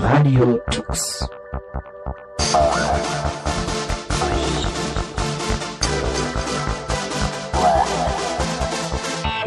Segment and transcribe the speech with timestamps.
[0.00, 1.28] Radio Tux.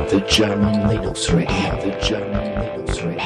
[0.09, 1.47] The German Linux Radio,
[1.81, 3.21] the German Linux Radio.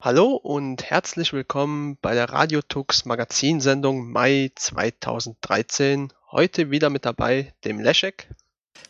[0.00, 6.12] Hallo und herzlich willkommen bei der Radiotux Magazinsendung Mai 2013.
[6.32, 8.30] Heute wieder mit dabei dem Leszek.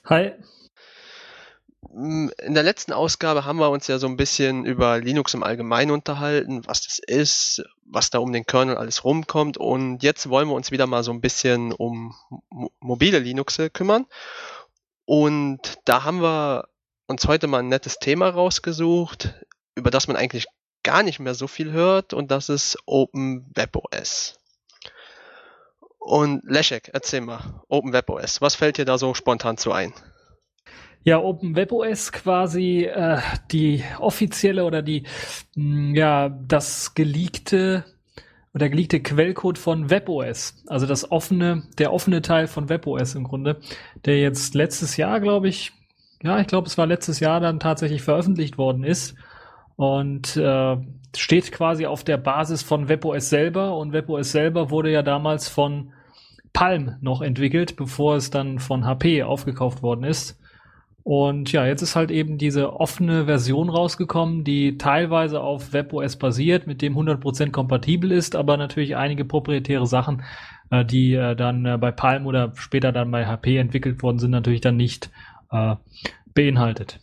[0.05, 0.35] Hi.
[1.83, 5.43] Mm, In der letzten Ausgabe haben wir uns ja so ein bisschen über Linux im
[5.43, 10.49] Allgemeinen unterhalten, was das ist, was da um den Kernel alles rumkommt und jetzt wollen
[10.49, 12.15] wir uns wieder mal so ein bisschen um
[12.51, 14.07] mo- mobile Linuxe kümmern
[15.05, 16.69] und da haben wir
[17.07, 19.35] uns heute mal ein nettes Thema rausgesucht,
[19.75, 20.47] über das man eigentlich
[20.83, 24.39] gar nicht mehr so viel hört und das ist Open Web OS.
[25.99, 29.93] Und Leszek, erzähl mal, Open Web OS, was fällt dir da so spontan zu ein?
[31.09, 33.17] Ja, OpenWebOS quasi äh,
[33.51, 35.05] die offizielle oder die,
[35.57, 37.87] mh, ja, das geleakte
[38.53, 40.65] oder geleakte Quellcode von WebOS.
[40.67, 43.57] Also das offene, der offene Teil von WebOS im Grunde,
[44.05, 45.73] der jetzt letztes Jahr, glaube ich,
[46.23, 49.15] ja, ich glaube, es war letztes Jahr dann tatsächlich veröffentlicht worden ist
[49.77, 50.77] und äh,
[51.17, 55.91] steht quasi auf der Basis von WebOS selber und WebOS selber wurde ja damals von
[56.53, 60.39] Palm noch entwickelt, bevor es dann von HP aufgekauft worden ist.
[61.09, 66.67] Und ja, jetzt ist halt eben diese offene Version rausgekommen, die teilweise auf WebOS basiert,
[66.67, 70.23] mit dem 100% kompatibel ist, aber natürlich einige proprietäre Sachen,
[70.71, 74.33] äh, die äh, dann äh, bei Palm oder später dann bei HP entwickelt worden sind,
[74.33, 75.11] natürlich dann nicht
[75.51, 75.77] äh,
[76.35, 77.01] beinhaltet.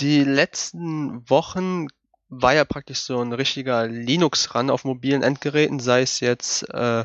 [0.00, 1.86] Die letzten Wochen
[2.30, 7.04] war ja praktisch so ein richtiger Linux-Run auf mobilen Endgeräten, sei es jetzt äh,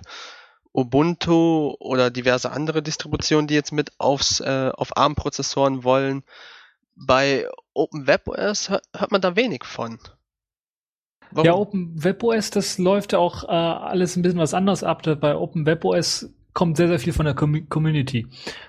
[0.75, 6.23] Ubuntu oder diverse andere Distributionen, die jetzt mit aufs, äh, auf ARM-Prozessoren wollen.
[6.95, 9.99] Bei OpenWebOS hört, hört man da wenig von.
[11.31, 11.45] Warum?
[11.45, 15.03] Ja, OpenWebOS, das läuft ja auch äh, alles ein bisschen was anderes ab.
[15.19, 18.27] Bei OpenWebOS kommt sehr, sehr viel von der Com Community.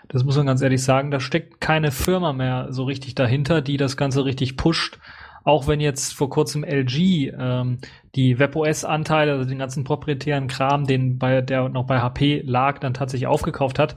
[0.08, 1.10] Das muss man ganz ehrlich sagen.
[1.10, 4.98] Da steckt keine Firma mehr so richtig dahinter, die das Ganze richtig pusht.
[5.46, 7.78] Auch wenn jetzt vor kurzem LG ähm,
[8.16, 12.94] die WebOS-Anteile, also den ganzen proprietären Kram, den bei der noch bei HP lag, dann
[12.94, 13.96] tatsächlich aufgekauft hat.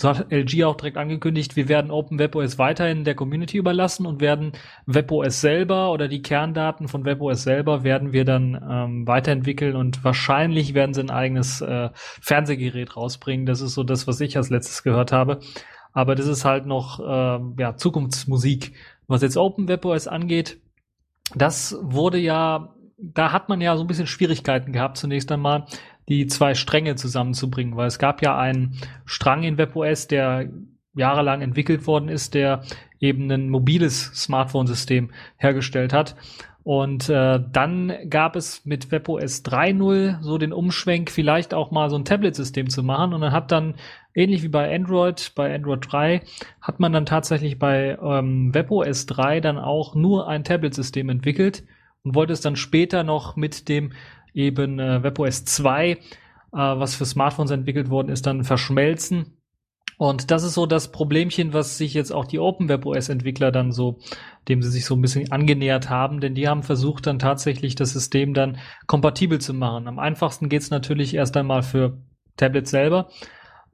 [0.00, 4.52] So hat LG auch direkt angekündigt, wir werden OpenWebOS weiterhin der Community überlassen und werden
[4.86, 10.72] WebOS selber oder die Kerndaten von WebOS selber werden wir dann ähm, weiterentwickeln und wahrscheinlich
[10.72, 13.44] werden sie ein eigenes äh, Fernsehgerät rausbringen.
[13.44, 15.40] Das ist so das, was ich als letztes gehört habe.
[15.92, 18.72] Aber das ist halt noch ähm, ja, Zukunftsmusik.
[19.06, 20.58] Was jetzt OpenWebOS angeht,
[21.34, 25.66] das wurde ja, da hat man ja so ein bisschen Schwierigkeiten gehabt, zunächst einmal
[26.08, 30.48] die zwei Stränge zusammenzubringen, weil es gab ja einen Strang in WebOS, der
[30.94, 32.62] jahrelang entwickelt worden ist, der
[33.00, 36.16] eben ein mobiles Smartphone-System hergestellt hat.
[36.64, 41.96] Und äh, dann gab es mit WebOS 3.0 so den Umschwenk, vielleicht auch mal so
[41.96, 43.14] ein Tablet-System zu machen.
[43.14, 43.76] Und dann hat dann,
[44.18, 46.22] ähnlich wie bei Android, bei Android 3,
[46.60, 51.64] hat man dann tatsächlich bei ähm, WebOS 3 dann auch nur ein Tablet-System entwickelt
[52.02, 53.92] und wollte es dann später noch mit dem
[54.34, 55.96] eben äh, WebOS 2, äh,
[56.52, 59.38] was für Smartphones entwickelt worden ist, dann verschmelzen.
[59.98, 63.98] Und das ist so das Problemchen, was sich jetzt auch die OpenWebOS-Entwickler dann so,
[64.46, 67.94] dem sie sich so ein bisschen angenähert haben, denn die haben versucht dann tatsächlich das
[67.94, 69.88] System dann kompatibel zu machen.
[69.88, 71.98] Am einfachsten geht's natürlich erst einmal für
[72.36, 73.08] Tablets selber.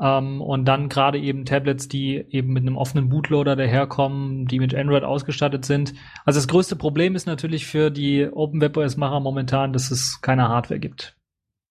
[0.00, 4.74] Ähm, und dann gerade eben Tablets, die eben mit einem offenen Bootloader daherkommen, die mit
[4.74, 5.94] Android ausgestattet sind.
[6.24, 11.16] Also das größte Problem ist natürlich für die OpenWebOS-Macher momentan, dass es keine Hardware gibt.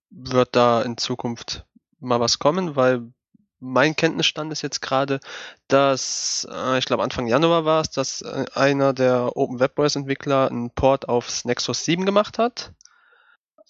[0.10, 1.66] Wird da in Zukunft
[2.00, 2.76] mal was kommen?
[2.76, 3.12] Weil
[3.60, 5.20] mein Kenntnisstand ist jetzt gerade,
[5.68, 11.10] dass, äh, ich glaube Anfang Januar war es, dass äh, einer der OpenWebOS-Entwickler einen Port
[11.10, 12.74] aufs Nexus 7 gemacht hat.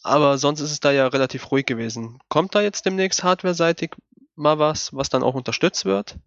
[0.02, 2.20] Aber sonst ist es da ja relativ ruhig gewesen.
[2.28, 3.92] Kommt da jetzt demnächst hardware-seitig
[4.36, 6.18] mal was, was dann auch unterstützt wird?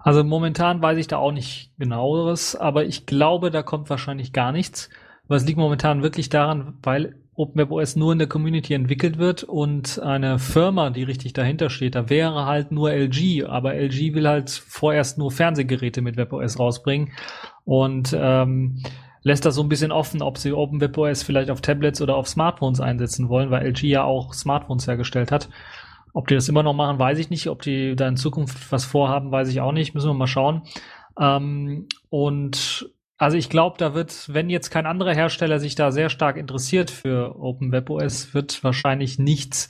[0.00, 4.52] Also momentan weiß ich da auch nicht genaueres, aber ich glaube, da kommt wahrscheinlich gar
[4.52, 4.88] nichts.
[5.28, 10.38] Es liegt momentan wirklich daran, weil OpenWebOS nur in der Community entwickelt wird und eine
[10.38, 15.18] Firma, die richtig dahinter steht, da wäre halt nur LG, aber LG will halt vorerst
[15.18, 17.12] nur Fernsehgeräte mit WebOS rausbringen
[17.64, 18.82] und ähm,
[19.22, 22.80] lässt das so ein bisschen offen, ob sie OpenWebOS vielleicht auf Tablets oder auf Smartphones
[22.80, 25.48] einsetzen wollen, weil LG ja auch Smartphones hergestellt hat.
[26.12, 27.48] Ob die das immer noch machen, weiß ich nicht.
[27.48, 29.94] Ob die da in Zukunft was vorhaben, weiß ich auch nicht.
[29.94, 30.62] Müssen wir mal schauen.
[31.18, 36.08] Ähm, und also ich glaube, da wird, wenn jetzt kein anderer Hersteller sich da sehr
[36.08, 39.68] stark interessiert für OpenWebOS, wird wahrscheinlich nichts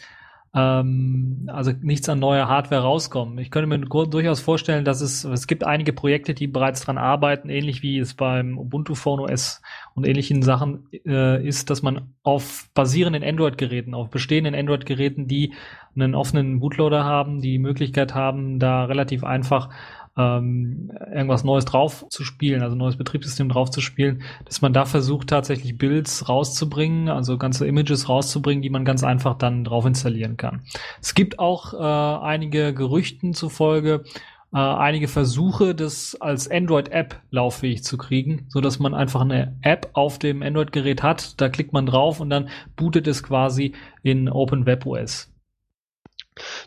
[0.53, 3.39] ähm, also nichts an neuer Hardware rauskommen.
[3.39, 7.51] Ich könnte mir durchaus vorstellen, dass es, es gibt einige Projekte, die bereits dran arbeiten,
[7.51, 9.63] ähnlich wie es beim Ubuntu Phone OS
[9.95, 15.55] und ähnlichen Sachen äh, ist, dass man auf basierenden Android-Geräten, auf bestehenden Android-Geräten, die
[15.95, 19.71] einen offenen Bootloader haben, die Möglichkeit haben, da relativ einfach
[20.17, 24.85] ähm, irgendwas Neues drauf zu spielen, also neues Betriebssystem drauf zu spielen, dass man da
[24.85, 30.37] versucht tatsächlich Builds rauszubringen, also ganze Images rauszubringen, die man ganz einfach dann drauf installieren
[30.37, 30.63] kann.
[31.01, 34.05] Es gibt auch äh, einige Gerüchten zufolge,
[34.53, 39.91] äh, einige Versuche, das als Android-App lauffähig zu kriegen, so dass man einfach eine App
[39.93, 45.30] auf dem Android-Gerät hat, da klickt man drauf und dann bootet es quasi in OpenWebOS.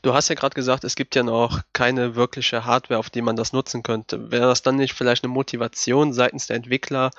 [0.02, 3.36] Du hast ja gerade gesagt, es gibt ja noch keine wirkliche Hardware, auf die man
[3.36, 4.31] das nutzen könnte.
[4.31, 7.12] Wäre das dann nicht vielleicht eine Motivation seitens der Entwickler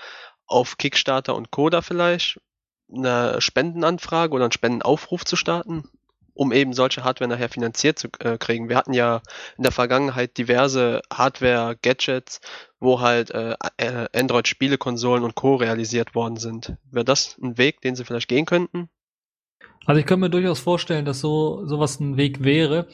[0.46, 2.40] auf Kickstarter und Coda vielleicht
[2.92, 5.88] eine Spendenanfrage oder einen Spendenaufruf zu starten,
[6.34, 8.68] um eben solche Hardware nachher finanziert zu äh, kriegen?
[8.68, 9.22] Wir hatten ja
[9.56, 12.40] in der Vergangenheit diverse Hardware-Gadgets,
[12.80, 15.56] wo halt äh, äh Android-Spielekonsolen und Co.
[15.56, 16.76] realisiert worden sind.
[16.90, 18.90] Wäre das ein Weg, den sie vielleicht gehen könnten?
[19.86, 22.86] Also ich könnte mir durchaus vorstellen, dass so sowas ein Weg wäre.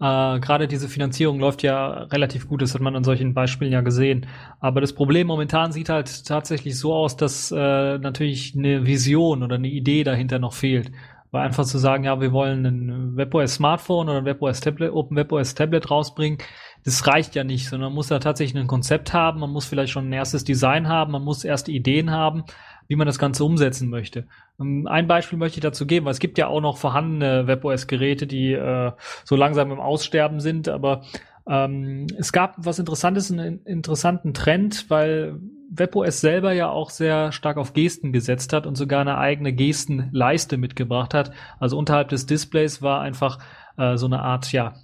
[0.00, 3.80] Äh, Gerade diese Finanzierung läuft ja relativ gut, das hat man an solchen Beispielen ja
[3.80, 4.26] gesehen.
[4.60, 9.56] Aber das Problem momentan sieht halt tatsächlich so aus, dass äh, natürlich eine Vision oder
[9.56, 10.92] eine Idee dahinter noch fehlt.
[11.30, 15.14] Weil einfach zu sagen, ja, wir wollen ein WebOS Smartphone oder ein WebOS Tablet, Open
[15.14, 16.38] WebOS Tablet rausbringen,
[16.84, 19.92] das reicht ja nicht, sondern man muss da tatsächlich ein Konzept haben, man muss vielleicht
[19.92, 22.44] schon ein erstes Design haben, man muss erste Ideen haben
[22.88, 24.26] wie man das Ganze umsetzen möchte.
[24.58, 28.26] Ähm, ein Beispiel möchte ich dazu geben, weil es gibt ja auch noch vorhandene WebOS-Geräte,
[28.26, 28.92] die äh,
[29.24, 31.02] so langsam im Aussterben sind, aber
[31.48, 35.38] ähm, es gab was Interessantes, einen interessanten Trend, weil
[35.70, 40.56] WebOS selber ja auch sehr stark auf Gesten gesetzt hat und sogar eine eigene Gestenleiste
[40.56, 41.32] mitgebracht hat.
[41.60, 43.38] Also unterhalb des Displays war einfach
[43.76, 44.74] äh, so eine Art, ja,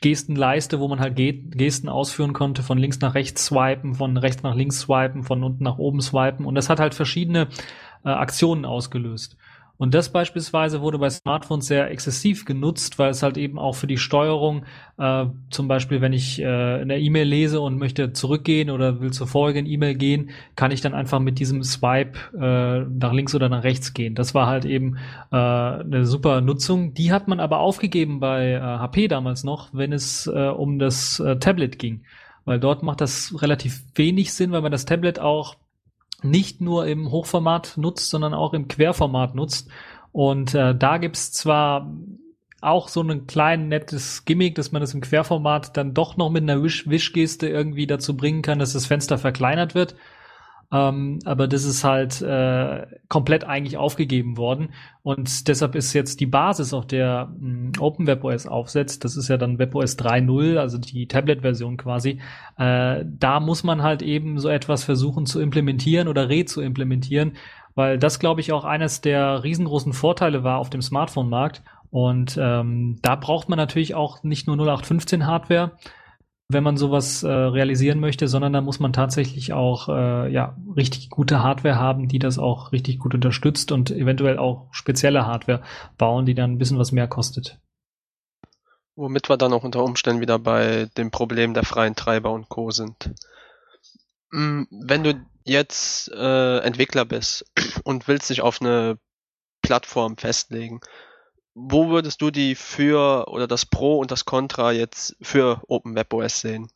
[0.00, 4.54] Gestenleiste, wo man halt Gesten ausführen konnte, von links nach rechts swipen, von rechts nach
[4.54, 6.46] links swipen, von unten nach oben swipen.
[6.46, 7.48] Und das hat halt verschiedene
[8.04, 9.36] äh, Aktionen ausgelöst.
[9.76, 13.88] Und das beispielsweise wurde bei Smartphones sehr exzessiv genutzt, weil es halt eben auch für
[13.88, 14.64] die Steuerung,
[14.98, 19.26] äh, zum Beispiel wenn ich äh, eine E-Mail lese und möchte zurückgehen oder will zur
[19.26, 23.64] vorigen E-Mail gehen, kann ich dann einfach mit diesem Swipe äh, nach links oder nach
[23.64, 24.14] rechts gehen.
[24.14, 24.96] Das war halt eben
[25.32, 26.94] äh, eine super Nutzung.
[26.94, 31.18] Die hat man aber aufgegeben bei äh, HP damals noch, wenn es äh, um das
[31.18, 32.04] äh, Tablet ging.
[32.44, 35.56] Weil dort macht das relativ wenig Sinn, weil man das Tablet auch
[36.24, 39.68] nicht nur im Hochformat nutzt, sondern auch im Querformat nutzt.
[40.12, 41.92] Und äh, da gibt's zwar
[42.60, 46.42] auch so ein klein nettes Gimmick, dass man das im Querformat dann doch noch mit
[46.42, 49.94] einer Wischgeste irgendwie dazu bringen kann, dass das Fenster verkleinert wird.
[50.74, 54.70] Ähm, aber das ist halt äh, komplett eigentlich aufgegeben worden.
[55.04, 59.28] Und deshalb ist jetzt die Basis, auf der mh, hm, Open WebOS aufsetzt, das ist
[59.28, 62.18] ja dann WebOS 3.0, also die Tablet-Version quasi,
[62.58, 67.34] äh, da muss man halt eben so etwas versuchen zu implementieren oder re zu implementieren,
[67.76, 71.62] weil das, glaube ich, auch eines der riesengroßen Vorteile war auf dem Smartphone-Markt.
[71.90, 75.70] Und ähm, da braucht man natürlich auch nicht nur 0815 Hardware,
[76.54, 81.10] wenn man sowas äh, realisieren möchte, sondern da muss man tatsächlich auch äh, ja richtig
[81.10, 85.62] gute Hardware haben, die das auch richtig gut unterstützt und eventuell auch spezielle Hardware
[85.98, 87.60] bauen, die dann ein bisschen was mehr kostet.
[88.96, 92.70] Womit wir dann auch unter Umständen wieder bei dem Problem der freien Treiber und Co.
[92.70, 93.12] sind.
[94.30, 97.44] Mm, wenn du jetzt äh, Entwickler bist
[97.84, 98.98] und willst dich auf eine
[99.62, 100.80] Plattform festlegen,
[101.54, 106.68] wo würdest du die für oder das Pro und das Contra jetzt für OpenWebOS sehen?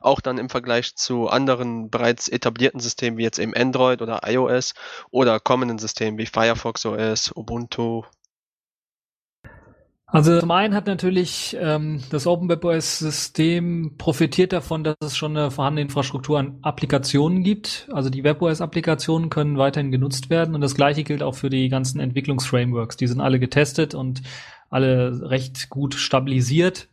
[0.00, 4.74] Auch dann im Vergleich zu anderen bereits etablierten Systemen wie jetzt eben Android oder iOS
[5.10, 8.04] oder kommenden Systemen wie Firefox OS, Ubuntu,
[10.14, 15.82] also zum einen hat natürlich ähm, das OpenWebOS-System profitiert davon, dass es schon eine vorhandene
[15.82, 17.88] Infrastruktur an Applikationen gibt.
[17.92, 21.98] Also die WebOS-Applikationen können weiterhin genutzt werden und das gleiche gilt auch für die ganzen
[21.98, 22.96] Entwicklungsframeworks.
[22.96, 24.22] Die sind alle getestet und
[24.70, 26.86] alle recht gut stabilisiert.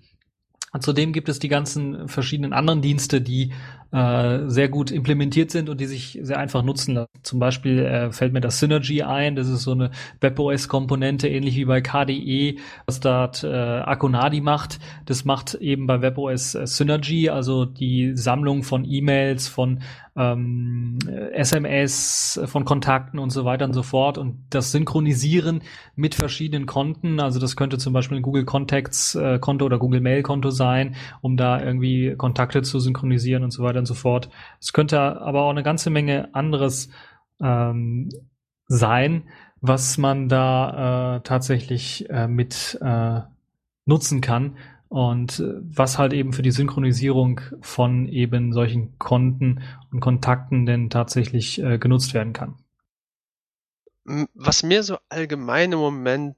[0.80, 3.52] Zudem gibt es die ganzen verschiedenen anderen Dienste, die
[3.92, 7.06] äh, sehr gut implementiert sind und die sich sehr einfach nutzen.
[7.24, 11.66] Zum Beispiel äh, fällt mir das Synergy ein, das ist so eine WebOS-Komponente, ähnlich wie
[11.66, 14.80] bei KDE, was dort äh, Akonadi macht.
[15.06, 19.82] Das macht eben bei WebOS äh, Synergy, also die Sammlung von E-Mails, von
[20.16, 21.00] ähm,
[21.34, 25.62] SMS, von Kontakten und so weiter und so fort und das Synchronisieren
[25.96, 27.20] mit verschiedenen Konten.
[27.20, 30.96] Also das könnte zum Beispiel ein Google Contacts äh, Konto oder Google Mail Konto sein,
[31.22, 34.30] um da irgendwie Kontakte zu synchronisieren und so weiter und so fort.
[34.60, 36.90] Es könnte aber auch eine ganze Menge anderes
[37.42, 38.10] ähm,
[38.68, 39.24] sein,
[39.62, 43.22] was man da äh, tatsächlich äh, mit äh,
[43.86, 44.56] nutzen kann
[44.92, 50.90] und äh, was halt eben für die Synchronisierung von eben solchen Konten und Kontakten denn
[50.90, 52.56] tatsächlich äh, genutzt werden kann.
[54.34, 56.36] Was mir so allgemein im Moment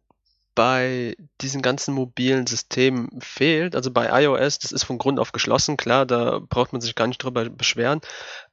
[0.53, 5.75] bei diesen ganzen mobilen Systemen fehlt, also bei iOS, das ist von Grund auf geschlossen,
[5.75, 8.01] klar, da braucht man sich gar nicht drüber beschweren,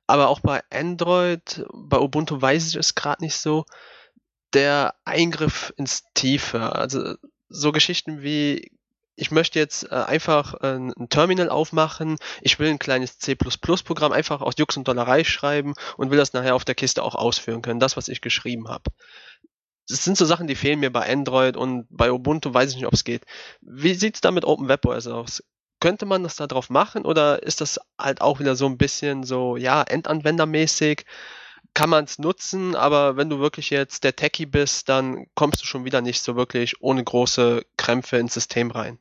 [0.06, 3.66] aber auch bei Android, bei Ubuntu weiß ich es gerade nicht so,
[4.54, 7.16] der Eingriff ins Tiefe, also
[7.50, 8.79] so Geschichten wie
[9.20, 14.40] ich möchte jetzt äh, einfach äh, ein Terminal aufmachen, ich will ein kleines C++-Programm einfach
[14.40, 17.80] aus Jux und Dollerei schreiben und will das nachher auf der Kiste auch ausführen können,
[17.80, 18.90] das, was ich geschrieben habe.
[19.86, 22.86] Das sind so Sachen, die fehlen mir bei Android und bei Ubuntu weiß ich nicht,
[22.86, 23.24] ob es geht.
[23.60, 25.42] Wie sieht es da mit OpenWebOS aus?
[25.80, 29.24] Könnte man das da drauf machen oder ist das halt auch wieder so ein bisschen
[29.24, 31.04] so, ja, Endanwendermäßig?
[31.74, 35.66] Kann man es nutzen, aber wenn du wirklich jetzt der Techie bist, dann kommst du
[35.66, 38.98] schon wieder nicht so wirklich ohne große Krämpfe ins System rein.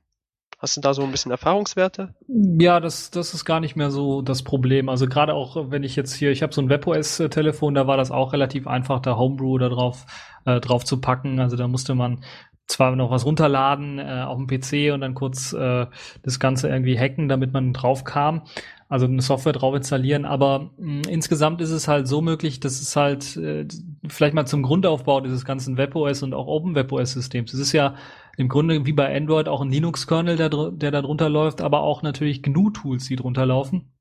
[0.59, 2.13] Hast du da so ein bisschen Erfahrungswerte?
[2.27, 4.89] Ja, das, das ist gar nicht mehr so das Problem.
[4.89, 8.11] Also gerade auch, wenn ich jetzt hier, ich habe so ein WebOS-Telefon, da war das
[8.11, 10.05] auch relativ einfach, da Homebrew da drauf,
[10.43, 11.39] äh, drauf zu packen.
[11.39, 12.25] Also da musste man
[12.67, 15.87] zwar noch was runterladen äh, auf dem PC und dann kurz äh,
[16.23, 18.41] das Ganze irgendwie hacken, damit man drauf kam.
[18.89, 22.95] Also eine Software drauf installieren, aber mh, insgesamt ist es halt so möglich, dass es
[22.95, 23.67] halt äh,
[24.07, 27.53] vielleicht mal zum Grundaufbau dieses ganzen WebOS und auch Open WebOS Systems.
[27.53, 27.95] Es ist ja
[28.35, 32.01] im Grunde wie bei Android auch ein Linux-Kernel, der, der da drunter läuft, aber auch
[32.01, 33.91] natürlich GNU-Tools, die drunter laufen.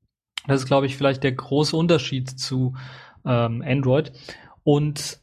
[0.47, 2.75] Das ist, glaube ich, vielleicht der große Unterschied zu
[3.25, 4.11] ähm, Android.
[4.63, 5.19] Und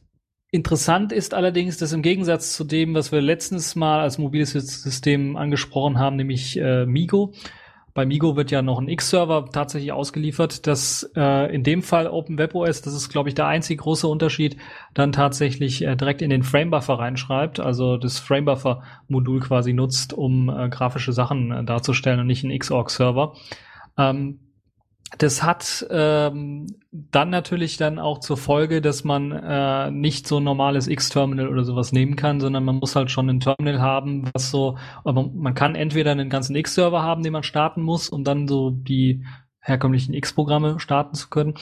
[0.49, 5.35] interessant ist allerdings, dass im Gegensatz zu dem, was wir letztens mal als mobiles System
[5.35, 7.33] angesprochen haben, nämlich äh, Migo,
[7.97, 12.83] bei Migo wird ja noch ein X-Server tatsächlich ausgeliefert, dass äh, in dem Fall OpenWebOS,
[12.83, 14.55] das ist, glaube ich, der einzige große Unterschied,
[14.93, 20.69] dann tatsächlich äh, direkt in den Framebuffer reinschreibt, also das Framebuffer-Modul quasi nutzt, um äh,
[20.69, 23.33] grafische Sachen äh, darzustellen und nicht ein Xorg-Server.
[23.97, 24.41] Ähm,
[25.17, 30.43] das hat ähm, dann natürlich dann auch zur Folge, dass man äh, nicht so ein
[30.43, 34.51] normales X-Terminal oder sowas nehmen kann, sondern man muss halt schon ein Terminal haben, was
[34.51, 38.47] so, aber man kann entweder einen ganzen X-Server haben, den man starten muss, um dann
[38.47, 39.23] so die
[39.67, 41.55] herkömmlichen X-Programme starten zu können.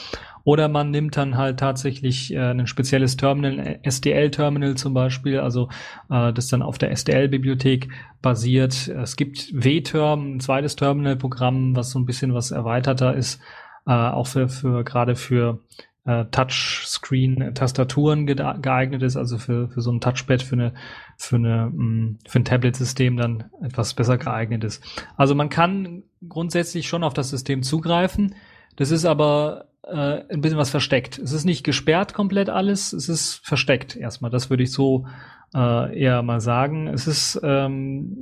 [0.44, 5.70] Oder man nimmt dann halt tatsächlich äh, ein spezielles Terminal, SDL-Terminal zum Beispiel, also
[6.10, 7.90] äh, das dann auf der SDL-Bibliothek
[8.22, 8.88] basiert.
[8.88, 13.42] Es gibt W-Term, ein zweites Terminal-Programm, was so ein bisschen was erweiterter ist,
[13.88, 15.62] äh, auch für, für gerade für
[16.06, 20.74] äh, Touchscreen-Tastaturen geeignet ist, also für, für so ein Touchpad, für eine,
[21.18, 24.84] für eine, mm, für ein Tablet-System dann etwas besser geeignet ist.
[25.18, 28.36] Also man kann grundsätzlich schon auf das System zugreifen.
[28.76, 31.18] Das ist aber äh, ein bisschen was versteckt.
[31.20, 34.32] Es ist nicht gesperrt komplett alles, es ist versteckt erstmal.
[34.32, 35.06] Das würde ich so
[35.54, 36.88] äh, eher mal sagen.
[36.88, 38.20] Es ist ähm,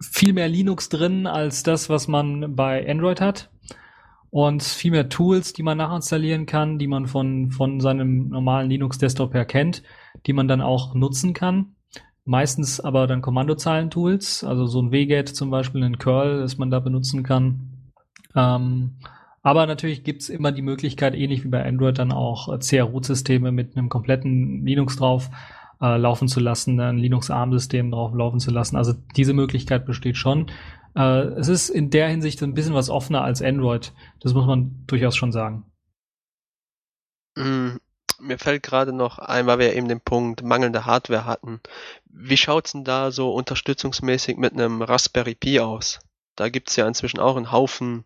[0.00, 3.50] viel mehr Linux drin als das, was man bei Android hat.
[4.30, 9.34] Und viel mehr Tools, die man nachinstallieren kann, die man von, von seinem normalen Linux-Desktop
[9.34, 9.82] her kennt,
[10.26, 11.74] die man dann auch nutzen kann.
[12.24, 16.78] Meistens aber dann Kommandozeilen-Tools, also so ein WGET zum Beispiel, ein Curl, das man da
[16.78, 17.92] benutzen kann.
[18.36, 18.92] Ähm,
[19.42, 23.76] aber natürlich gibt's immer die Möglichkeit, ähnlich wie bei Android, dann auch äh, CR-Root-Systeme mit
[23.76, 25.30] einem kompletten Linux drauf
[25.80, 28.76] äh, laufen zu lassen, ein Linux-ARM-System drauf laufen zu lassen.
[28.76, 30.46] Also diese Möglichkeit besteht schon.
[30.94, 33.92] Äh, es ist in der Hinsicht ein bisschen was offener als Android.
[34.20, 35.64] Das muss man durchaus schon sagen.
[37.34, 37.78] Mm,
[38.20, 41.60] mir fällt gerade noch ein, weil wir eben den Punkt mangelnde Hardware hatten.
[42.12, 46.00] Wie schaut's denn da so unterstützungsmäßig mit einem Raspberry Pi aus?
[46.36, 48.04] Da gibt's ja inzwischen auch einen Haufen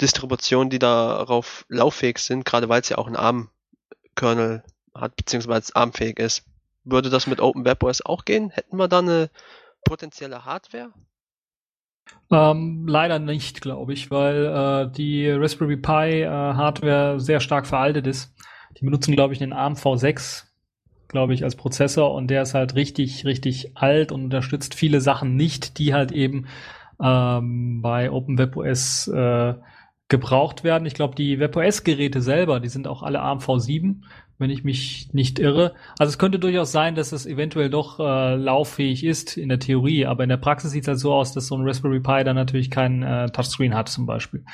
[0.00, 4.62] Distributionen, die darauf lauffähig sind, gerade weil es ja auch ein ARM-Kernel
[4.94, 6.44] hat, beziehungsweise ARM-fähig ist.
[6.84, 8.50] Würde das mit OpenWebOS auch gehen?
[8.50, 9.30] Hätten wir da eine
[9.84, 10.92] potenzielle Hardware?
[12.30, 18.06] Ähm, leider nicht, glaube ich, weil äh, die Raspberry Pi äh, Hardware sehr stark veraltet
[18.06, 18.34] ist.
[18.78, 20.44] Die benutzen, glaube ich, den ARM V6,
[21.14, 25.36] glaube ich, als Prozessor und der ist halt richtig, richtig alt und unterstützt viele Sachen
[25.36, 26.46] nicht, die halt eben
[27.00, 29.54] ähm, bei OpenWebOS äh,
[30.08, 30.86] gebraucht werden.
[30.86, 34.02] Ich glaube, die WebOS-Geräte selber, die sind auch alle ARM V7
[34.38, 35.74] wenn ich mich nicht irre.
[35.98, 40.06] Also es könnte durchaus sein, dass es eventuell doch äh, lauffähig ist in der Theorie,
[40.06, 42.34] aber in der Praxis sieht es halt so aus, dass so ein Raspberry Pi dann
[42.34, 44.44] natürlich keinen äh, Touchscreen hat zum Beispiel.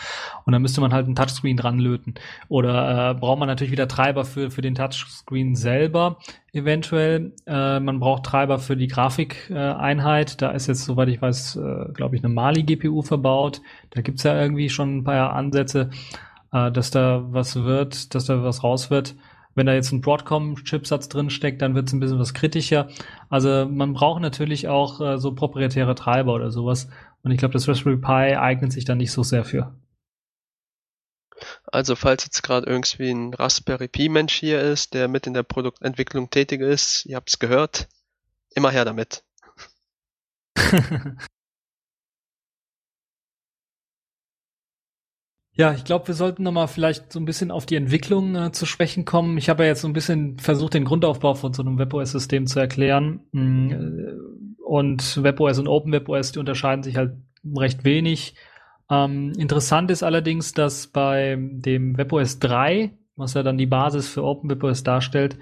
[0.45, 2.15] Und dann müsste man halt einen Touchscreen dran löten.
[2.49, 6.19] Oder äh, braucht man natürlich wieder Treiber für, für den Touchscreen selber
[6.53, 7.33] eventuell.
[7.47, 10.43] Äh, man braucht Treiber für die Grafikeinheit.
[10.43, 13.63] Da ist jetzt, soweit ich weiß, äh, glaube ich, eine Mali-GPU verbaut.
[13.91, 15.91] Da gibt's ja irgendwie schon ein paar Ansätze,
[16.53, 19.15] äh, dass da was wird, dass da was raus wird.
[19.55, 22.89] Wenn da jetzt ein Broadcom-Chipsatz drin steckt, dann wird es ein bisschen was kritischer.
[23.29, 26.89] Also man braucht natürlich auch äh, so proprietäre Treiber oder sowas.
[27.23, 29.75] Und ich glaube, das Raspberry Pi eignet sich da nicht so sehr für.
[31.67, 36.31] Also falls jetzt gerade irgendwie ein Raspberry Pi-Mensch hier ist, der mit in der Produktentwicklung
[36.31, 37.89] tätig ist, ihr habt es gehört,
[38.55, 39.25] immer her damit.
[45.61, 48.51] Ja, ich glaube, wir sollten noch mal vielleicht so ein bisschen auf die Entwicklung äh,
[48.51, 49.37] zu sprechen kommen.
[49.37, 52.59] Ich habe ja jetzt so ein bisschen versucht, den Grundaufbau von so einem WebOS-System zu
[52.59, 53.21] erklären.
[53.33, 53.71] Mm,
[54.65, 57.13] und WebOS und OpenWebOS, die unterscheiden sich halt
[57.45, 58.37] recht wenig.
[58.89, 64.25] Ähm, interessant ist allerdings, dass bei dem WebOS 3, was ja dann die Basis für
[64.25, 65.37] OpenWebOS darstellt,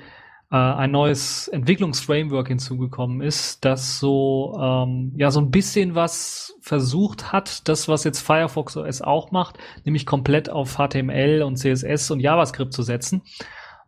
[0.51, 7.33] äh, ein neues Entwicklungsframework hinzugekommen ist, das so ähm, ja so ein bisschen was versucht
[7.33, 12.21] hat, das was jetzt Firefox OS auch macht, nämlich komplett auf HTML und CSS und
[12.21, 13.23] JavaScript zu setzen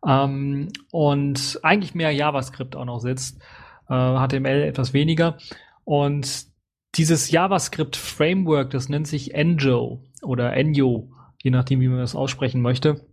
[0.07, 3.41] ähm, und eigentlich mehr JavaScript auch noch setzt,
[3.89, 5.39] äh, HTML etwas weniger.
[5.85, 6.47] Und
[6.97, 11.11] dieses JavaScript Framework, das nennt sich Enjo oder Enyo,
[11.43, 13.10] je nachdem wie man das aussprechen möchte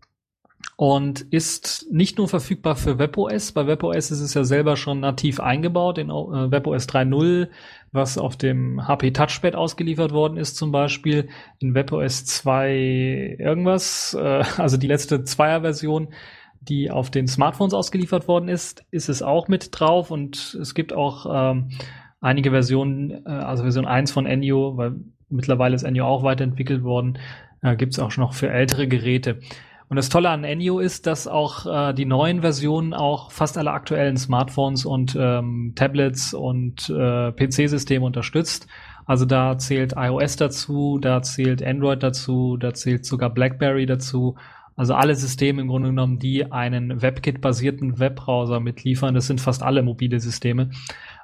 [0.78, 3.52] und ist nicht nur verfügbar für WebOS.
[3.52, 7.50] Bei WebOS ist es ja selber schon nativ eingebaut in äh, WebOS 3.0,
[7.92, 11.30] was auf dem HP Touchpad ausgeliefert worden ist zum Beispiel.
[11.58, 16.10] In WebOS 2 irgendwas, äh, also die letzte Zweier-Version,
[16.62, 20.94] die auf den Smartphones ausgeliefert worden ist, ist es auch mit drauf und es gibt
[20.94, 21.70] auch ähm,
[22.22, 27.18] einige Versionen, äh, also Version 1 von Enyo, weil mittlerweile ist Enyo auch weiterentwickelt worden,
[27.64, 29.40] äh, gibt es auch noch für ältere Geräte.
[29.90, 33.72] Und das Tolle an Enyo ist, dass auch äh, die neuen Versionen auch fast alle
[33.72, 38.68] aktuellen Smartphones und ähm, Tablets und äh, PC-Systeme unterstützt.
[39.06, 44.36] Also da zählt iOS dazu, da zählt Android dazu, da zählt sogar BlackBerry dazu.
[44.76, 49.82] Also alle Systeme im Grunde genommen, die einen WebKit-basierten Webbrowser mitliefern, das sind fast alle
[49.82, 50.70] mobile Systeme.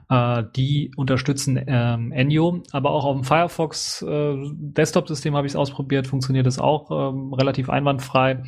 [0.10, 5.58] Äh, die unterstützen ähm, Enyo, aber auch auf dem Firefox äh, Desktop-System habe ich es
[5.58, 8.44] ausprobiert, funktioniert das auch ähm, relativ einwandfrei.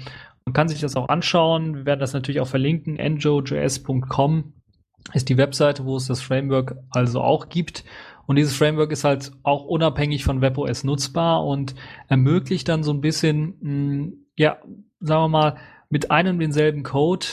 [0.45, 1.75] Man kann sich das auch anschauen.
[1.75, 2.97] Wir werden das natürlich auch verlinken.
[2.97, 4.53] enjojs.com
[5.13, 7.83] ist die Webseite, wo es das Framework also auch gibt.
[8.27, 11.75] Und dieses Framework ist halt auch unabhängig von WebOS nutzbar und
[12.09, 14.57] ermöglicht dann so ein bisschen, mh, mm, ja,
[14.99, 15.57] sagen wir mal,
[15.89, 17.25] mit einem denselben Code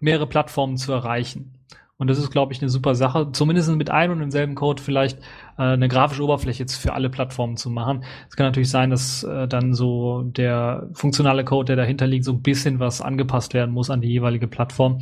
[0.00, 1.61] mehrere Plattformen zu erreichen.
[2.02, 5.20] Und das ist, glaube ich, eine super Sache, zumindest mit einem und demselben Code vielleicht
[5.56, 8.02] äh, eine grafische Oberfläche jetzt für alle Plattformen zu machen.
[8.28, 12.32] Es kann natürlich sein, dass äh, dann so der funktionale Code, der dahinter liegt, so
[12.32, 14.98] ein bisschen was angepasst werden muss an die jeweilige Plattform.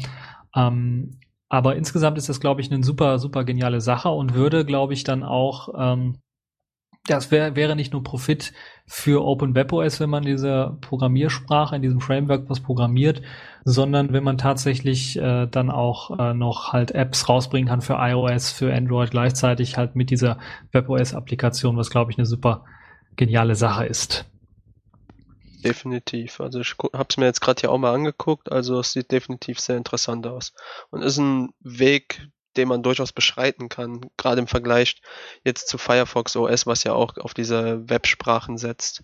[0.55, 1.13] Ähm,
[1.49, 5.03] aber insgesamt ist das, glaube ich, eine super, super geniale Sache und würde, glaube ich,
[5.03, 6.19] dann auch ähm,
[7.07, 8.53] das wär, wäre nicht nur Profit
[8.87, 13.23] für OpenWebOS, wenn man diese Programmiersprache in diesem Framework was programmiert,
[13.65, 18.51] sondern wenn man tatsächlich äh, dann auch äh, noch halt Apps rausbringen kann für iOS,
[18.51, 20.39] für Android gleichzeitig halt mit dieser
[20.73, 22.65] WebOS-Applikation, was glaube ich eine super
[23.17, 24.27] geniale Sache ist.
[25.65, 26.41] Definitiv.
[26.41, 28.51] Also ich habe es mir jetzt gerade hier auch mal angeguckt.
[28.51, 30.55] Also es sieht definitiv sehr interessant aus
[30.91, 32.29] und ist ein Weg,
[32.61, 35.01] den man durchaus beschreiten kann, gerade im Vergleich
[35.45, 39.03] jetzt zu Firefox OS, was ja auch auf diese Websprachen setzt.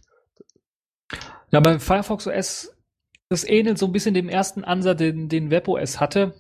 [1.51, 2.77] Ja, bei Firefox OS,
[3.29, 6.35] das ähnelt so ein bisschen dem ersten Ansatz, den, den WebOS hatte,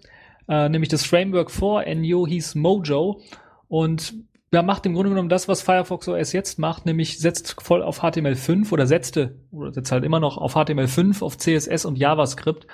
[0.48, 3.22] äh, nämlich das Framework vor NU hieß Mojo
[3.68, 4.14] und
[4.52, 8.02] ja, macht im Grunde genommen das, was Firefox OS jetzt macht, nämlich setzt voll auf
[8.02, 12.66] HTML5 oder setzte, oder setzt halt immer noch auf HTML5, auf CSS und JavaScript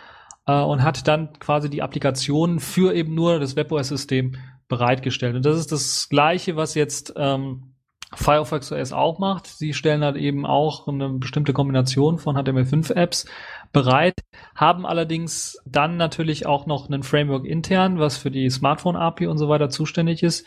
[0.46, 4.36] äh, und hat dann quasi die Applikation für eben nur das WebOS-System
[4.68, 5.36] bereitgestellt.
[5.36, 7.74] Und das ist das Gleiche, was jetzt ähm,
[8.14, 9.46] Firefox OS auch macht.
[9.46, 13.26] Sie stellen halt eben auch eine bestimmte Kombination von HTML5-Apps
[13.72, 14.14] bereit,
[14.54, 19.48] haben allerdings dann natürlich auch noch einen Framework intern, was für die Smartphone-API und so
[19.48, 20.46] weiter zuständig ist.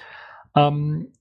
[0.55, 1.11] Ähm,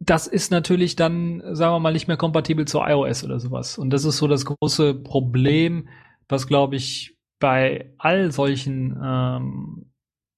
[0.00, 3.78] das ist natürlich dann, sagen wir mal, nicht mehr kompatibel zu iOS oder sowas.
[3.78, 5.88] Und das ist so das große Problem,
[6.28, 9.86] was, glaube ich, bei all solchen ähm,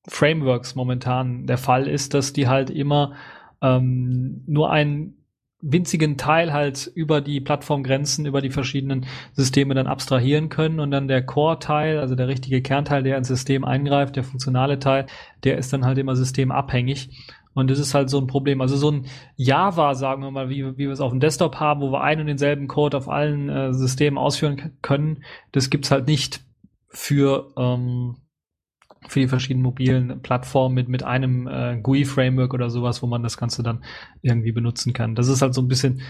[0.08, 3.14] Frameworks momentan der Fall ist, dass die halt immer
[3.62, 5.16] ähm, nur einen
[5.62, 11.08] winzigen Teil halt über die Plattformgrenzen, über die verschiedenen Systeme dann abstrahieren können und dann
[11.08, 15.06] der Core-Teil, also der richtige Kernteil, der ins System eingreift, der funktionale Teil,
[15.44, 17.10] der ist dann halt immer systemabhängig.
[17.52, 18.60] Und das ist halt so ein Problem.
[18.60, 21.80] Also so ein Java, sagen wir mal, wie, wie wir es auf dem Desktop haben,
[21.80, 26.06] wo wir einen und denselben Code auf allen äh, Systemen ausführen können, das gibt's halt
[26.06, 26.40] nicht
[26.90, 28.16] für, ähm,
[29.08, 33.36] für die verschiedenen mobilen Plattformen mit, mit einem äh, GUI-Framework oder sowas, wo man das
[33.36, 33.84] Ganze dann
[34.22, 35.14] irgendwie benutzen kann.
[35.14, 36.02] Das ist halt so ein bisschen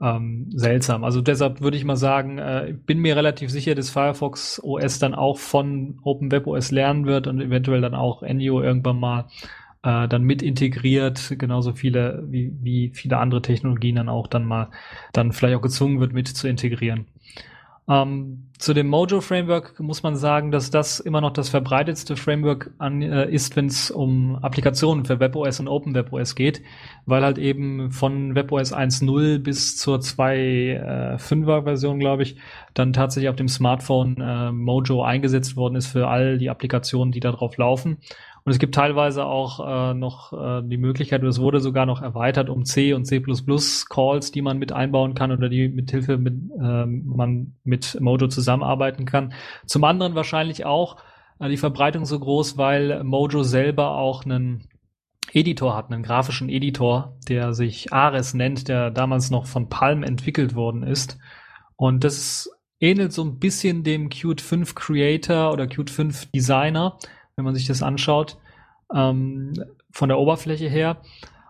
[0.00, 1.04] ähm, seltsam.
[1.04, 5.14] Also deshalb würde ich mal sagen, äh, bin mir relativ sicher, dass Firefox OS dann
[5.14, 9.28] auch von OpenWebOS lernen wird und eventuell dann auch Enio irgendwann mal
[9.82, 14.70] äh, dann mit integriert, genauso viele wie, wie viele andere Technologien dann auch dann mal
[15.12, 17.06] dann vielleicht auch gezwungen wird mit zu integrieren.
[17.90, 22.70] Ähm, zu dem Mojo Framework muss man sagen, dass das immer noch das verbreitetste Framework
[22.78, 26.62] an, äh, ist, wenn es um Applikationen für WebOS und OpenWebOS geht,
[27.06, 32.36] weil halt eben von WebOS 1.0 bis zur 2.5er äh, Version, glaube ich,
[32.74, 37.20] dann tatsächlich auf dem Smartphone äh, Mojo eingesetzt worden ist für all die Applikationen, die
[37.20, 37.98] darauf laufen.
[38.44, 42.48] Und es gibt teilweise auch äh, noch äh, die Möglichkeit, es wurde sogar noch erweitert
[42.48, 43.22] um C und C++
[43.88, 48.28] Calls, die man mit einbauen kann oder die mit Hilfe mit, äh, man mit Mojo
[48.28, 49.32] zusammenarbeiten kann.
[49.66, 50.96] Zum anderen wahrscheinlich auch
[51.38, 54.68] äh, die Verbreitung so groß, weil Mojo selber auch einen
[55.32, 60.54] Editor hat, einen grafischen Editor, der sich Ares nennt, der damals noch von Palm entwickelt
[60.54, 61.18] worden ist.
[61.76, 62.50] Und das
[62.80, 66.98] ähnelt so ein bisschen dem Qt 5 Creator oder Qt 5 Designer,
[67.36, 68.38] wenn man sich das anschaut,
[68.94, 69.52] ähm,
[69.90, 70.98] von der Oberfläche her.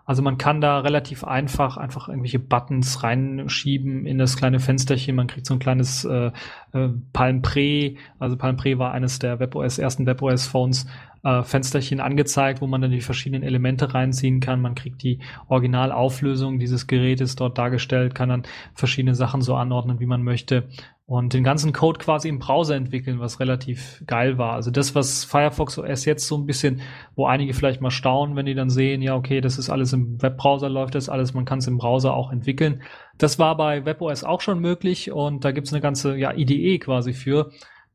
[0.05, 5.15] Also man kann da relativ einfach einfach irgendwelche Buttons reinschieben in das kleine Fensterchen.
[5.15, 6.31] Man kriegt so ein kleines äh,
[6.73, 10.87] äh, Palm Pre, also Palm Pre war eines der WebOS ersten WebOS Phones,
[11.23, 14.59] äh, Fensterchen angezeigt, wo man dann die verschiedenen Elemente reinziehen kann.
[14.59, 20.07] Man kriegt die Originalauflösung dieses Gerätes dort dargestellt, kann dann verschiedene Sachen so anordnen, wie
[20.07, 20.67] man möchte
[21.11, 24.53] und den ganzen Code quasi im Browser entwickeln, was relativ geil war.
[24.53, 26.79] Also das, was Firefox OS jetzt so ein bisschen,
[27.17, 30.21] wo einige vielleicht mal staunen, wenn die dann sehen, ja, okay, das ist alles im
[30.21, 32.81] Webbrowser, läuft das alles, man kann es im Browser auch entwickeln.
[33.17, 36.79] Das war bei WebOS auch schon möglich und da gibt es eine ganze ja, IDE
[36.79, 37.51] quasi für,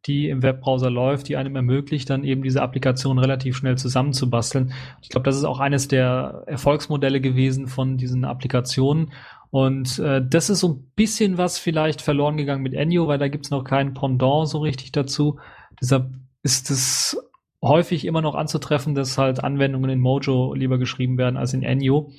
[0.06, 4.74] die im Webbrowser läuft, die einem ermöglicht, dann eben diese Applikation relativ schnell zusammenzubasteln.
[5.00, 9.12] Ich glaube, das ist auch eines der Erfolgsmodelle gewesen von diesen Applikationen.
[9.56, 13.28] Und äh, das ist so ein bisschen was vielleicht verloren gegangen mit Enyo, weil da
[13.28, 15.38] gibt's noch kein Pendant so richtig dazu.
[15.80, 16.10] Deshalb
[16.42, 17.18] ist es
[17.62, 22.10] häufig immer noch anzutreffen, dass halt Anwendungen in Mojo lieber geschrieben werden als in Enyo.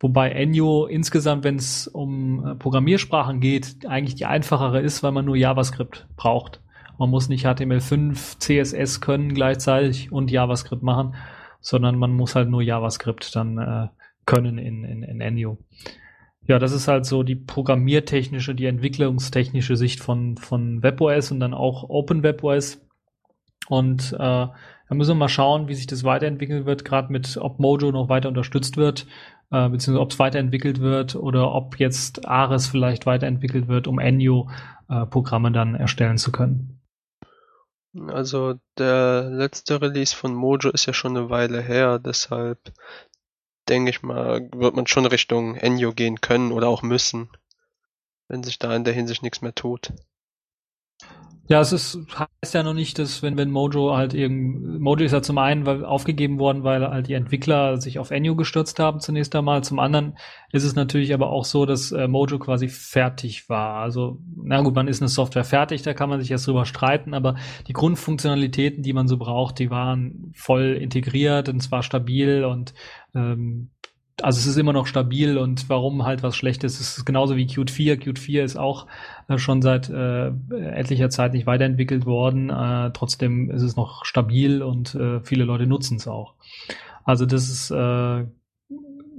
[0.00, 5.26] Wobei Enyo insgesamt, wenn es um äh, Programmiersprachen geht, eigentlich die einfachere ist, weil man
[5.26, 6.60] nur JavaScript braucht.
[6.98, 11.14] Man muss nicht HTML5, CSS können gleichzeitig und JavaScript machen,
[11.60, 13.86] sondern man muss halt nur JavaScript dann äh,
[14.26, 15.56] können in, in, in Enyo
[16.50, 21.54] ja, das ist halt so die programmiertechnische, die entwicklungstechnische Sicht von, von WebOS und dann
[21.54, 22.80] auch Open WebOS.
[23.68, 24.54] Und äh, da
[24.90, 28.28] müssen wir mal schauen, wie sich das weiterentwickeln wird, gerade mit, ob Mojo noch weiter
[28.28, 29.06] unterstützt wird,
[29.52, 35.50] äh, beziehungsweise ob es weiterentwickelt wird oder ob jetzt Ares vielleicht weiterentwickelt wird, um Enyo-Programme
[35.50, 36.80] äh, dann erstellen zu können.
[38.08, 42.72] Also der letzte Release von Mojo ist ja schon eine Weile her, deshalb
[43.70, 47.30] denke ich mal, wird man schon Richtung Enyo gehen können oder auch müssen,
[48.28, 49.92] wenn sich da in der Hinsicht nichts mehr tut.
[51.50, 55.10] Ja, es ist, heißt ja noch nicht, dass wenn, wenn Mojo halt eben, Mojo ist
[55.10, 59.34] ja zum einen aufgegeben worden, weil halt die Entwickler sich auf Enyo gestürzt haben zunächst
[59.34, 59.64] einmal.
[59.64, 60.16] Zum anderen
[60.52, 63.82] ist es natürlich aber auch so, dass äh, Mojo quasi fertig war.
[63.82, 67.14] Also, na gut, man ist eine Software fertig, da kann man sich jetzt drüber streiten,
[67.14, 67.34] aber
[67.66, 72.74] die Grundfunktionalitäten, die man so braucht, die waren voll integriert und zwar stabil und
[73.12, 73.70] ähm,
[74.24, 77.46] also es ist immer noch stabil und warum halt was Schlechtes ist, ist genauso wie
[77.46, 77.98] Qt 4.
[77.98, 78.86] Qt 4 ist auch
[79.28, 82.50] äh, schon seit äh, etlicher Zeit nicht weiterentwickelt worden.
[82.50, 86.34] Äh, trotzdem ist es noch stabil und äh, viele Leute nutzen es auch.
[87.04, 88.24] Also das ist äh,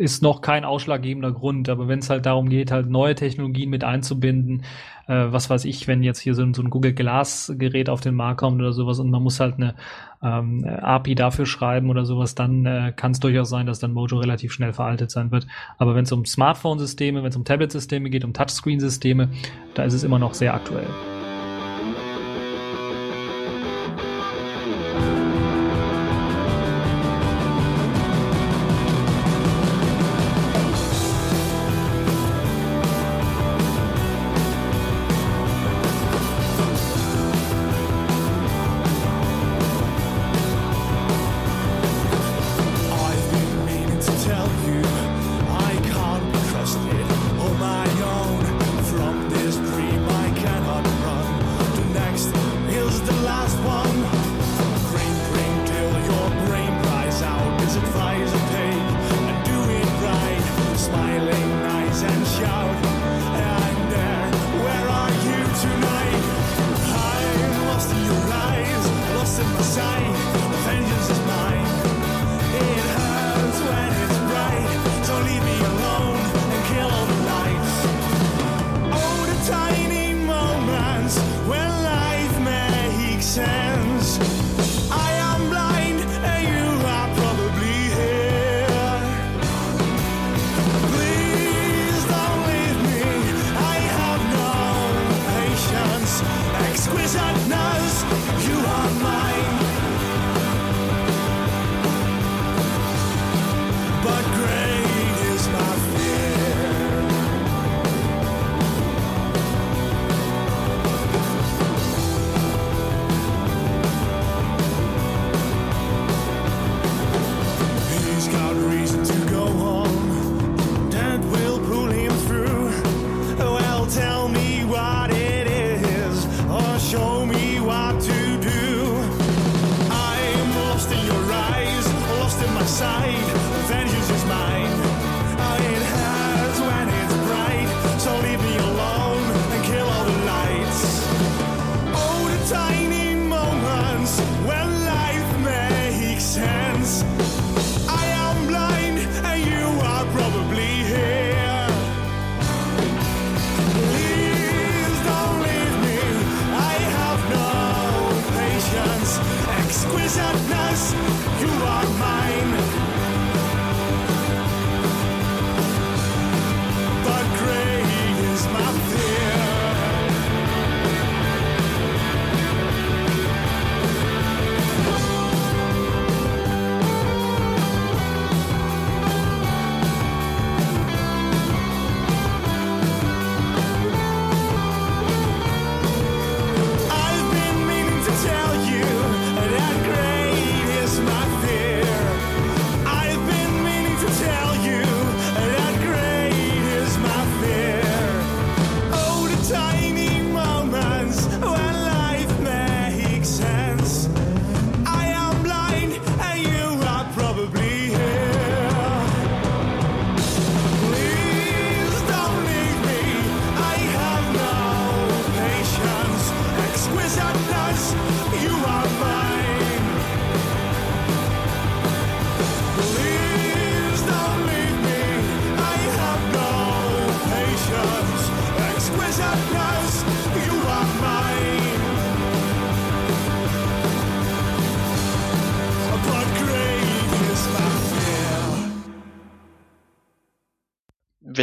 [0.02, 3.84] ist noch kein ausschlaggebender Grund, aber wenn es halt darum geht, halt neue Technologien mit
[3.84, 4.64] einzubinden,
[5.08, 8.16] äh, was weiß ich, wenn jetzt hier so, so ein Google Glass Gerät auf den
[8.16, 9.76] Markt kommt oder sowas und man muss halt eine
[10.24, 14.18] ähm, API dafür schreiben oder sowas, dann äh, kann es durchaus sein, dass dann Mojo
[14.18, 15.48] relativ schnell veraltet sein wird.
[15.78, 19.30] Aber wenn es um Smartphone-Systeme, wenn es um Tablet-Systeme geht, um Touchscreen-Systeme,
[19.76, 20.88] da ist es immer noch sehr aktuell.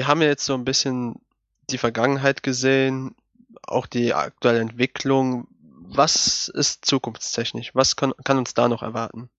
[0.08, 1.16] Haben ja jetzt so ein bisschen
[1.70, 3.14] die Vergangenheit gesehen,
[3.62, 5.46] auch die aktuelle Entwicklung.
[5.90, 7.74] Was ist zukunftstechnisch?
[7.74, 9.30] Was kann, kann uns da noch erwarten?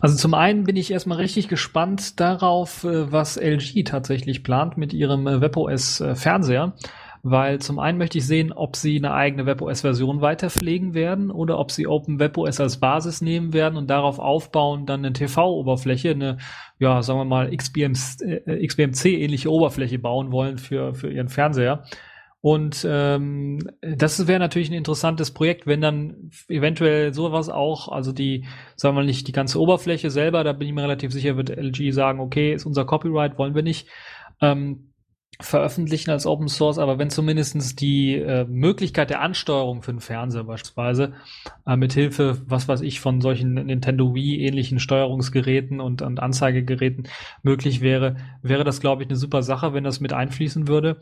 [0.00, 4.92] Also zum einen bin ich erstmal richtig gespannt darauf, äh, was LG tatsächlich plant mit
[4.92, 6.14] ihrem äh, WebOS äh,
[7.30, 11.72] weil zum einen möchte ich sehen, ob sie eine eigene WebOS-Version weiterpflegen werden oder ob
[11.72, 16.38] sie Open WebOS als Basis nehmen werden und darauf aufbauen, dann eine TV-Oberfläche, eine,
[16.78, 21.82] ja, sagen wir mal, XBM, äh, XBMC-ähnliche Oberfläche bauen wollen für, für ihren Fernseher.
[22.42, 28.46] Und ähm, das wäre natürlich ein interessantes Projekt, wenn dann eventuell sowas auch, also die,
[28.76, 31.50] sagen wir mal nicht die ganze Oberfläche selber, da bin ich mir relativ sicher, wird
[31.50, 33.88] LG sagen, okay, ist unser Copyright, wollen wir nicht.
[34.40, 34.92] Ähm,
[35.40, 40.44] veröffentlichen als Open Source, aber wenn zumindestens die äh, Möglichkeit der Ansteuerung für den Fernseher
[40.44, 41.12] beispielsweise
[41.66, 47.08] äh, mit Hilfe, was weiß ich, von solchen Nintendo Wii ähnlichen Steuerungsgeräten und, und Anzeigegeräten
[47.42, 51.00] möglich wäre, wäre das, glaube ich, eine super Sache, wenn das mit einfließen würde.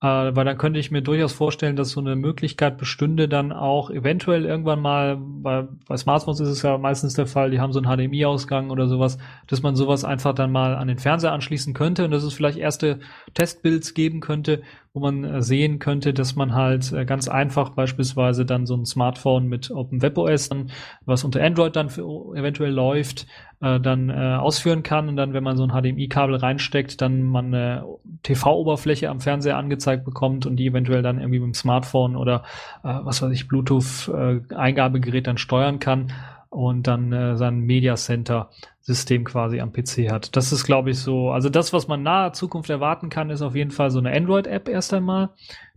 [0.00, 3.90] Äh, weil dann könnte ich mir durchaus vorstellen, dass so eine Möglichkeit bestünde, dann auch
[3.90, 7.80] eventuell irgendwann mal, bei, bei Smartphones ist es ja meistens der Fall, die haben so
[7.80, 12.04] einen HDMI-Ausgang oder sowas, dass man sowas einfach dann mal an den Fernseher anschließen könnte
[12.04, 13.00] und dass es vielleicht erste
[13.34, 18.44] Testbuilds geben könnte, wo man äh, sehen könnte, dass man halt äh, ganz einfach beispielsweise
[18.44, 20.50] dann so ein Smartphone mit Open WebOS,
[21.04, 23.26] was unter Android dann eventuell läuft,
[23.60, 25.08] äh, dann ausführen kann.
[25.08, 27.84] Und dann, wenn man so ein HDMI-Kabel reinsteckt, dann man eine
[28.22, 32.44] TV-Oberfläche am Fernseher angezeigt bekommt und die eventuell dann irgendwie mit dem Smartphone oder
[32.82, 36.12] was weiß ich, Bluetooth-Eingabegerät dann steuern kann
[36.50, 40.34] und dann äh, sein Media Center System quasi am PC hat.
[40.34, 43.54] Das ist, glaube ich, so, also das, was man nahe Zukunft erwarten kann, ist auf
[43.54, 45.30] jeden Fall so eine Android-App erst einmal,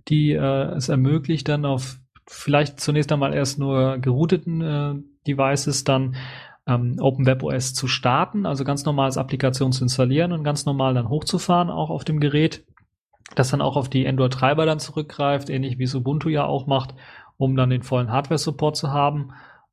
[0.07, 4.93] die äh, es ermöglicht, dann auf vielleicht zunächst einmal erst nur gerouteten äh,
[5.27, 6.15] Devices dann
[6.67, 11.09] ähm, OpenWebOS zu starten, also ganz normal als Applikation zu installieren und ganz normal dann
[11.09, 12.63] hochzufahren, auch auf dem Gerät,
[13.35, 16.93] das dann auch auf die Android-Treiber dann zurückgreift, ähnlich wie es Ubuntu ja auch macht,
[17.37, 19.31] um dann den vollen Hardware-Support zu haben.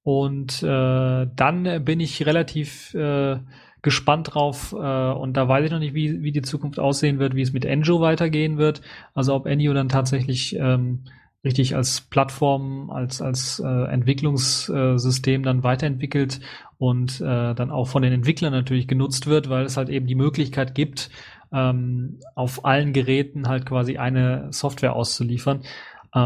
[0.09, 3.37] Und äh, dann bin ich relativ äh,
[3.83, 7.35] gespannt drauf äh, und da weiß ich noch nicht, wie, wie die Zukunft aussehen wird,
[7.35, 8.81] wie es mit Enjo weitergehen wird.
[9.13, 11.05] Also ob Enjo dann tatsächlich ähm,
[11.45, 16.41] richtig als Plattform, als, als äh, Entwicklungssystem dann weiterentwickelt
[16.79, 20.15] und äh, dann auch von den Entwicklern natürlich genutzt wird, weil es halt eben die
[20.15, 21.11] Möglichkeit gibt,
[21.53, 25.61] ähm, auf allen Geräten halt quasi eine Software auszuliefern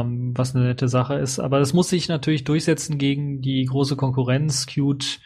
[0.01, 1.39] ähm, was eine nette Sache ist.
[1.39, 5.21] Aber das muss sich natürlich durchsetzen gegen die große Konkurrenz, Qt,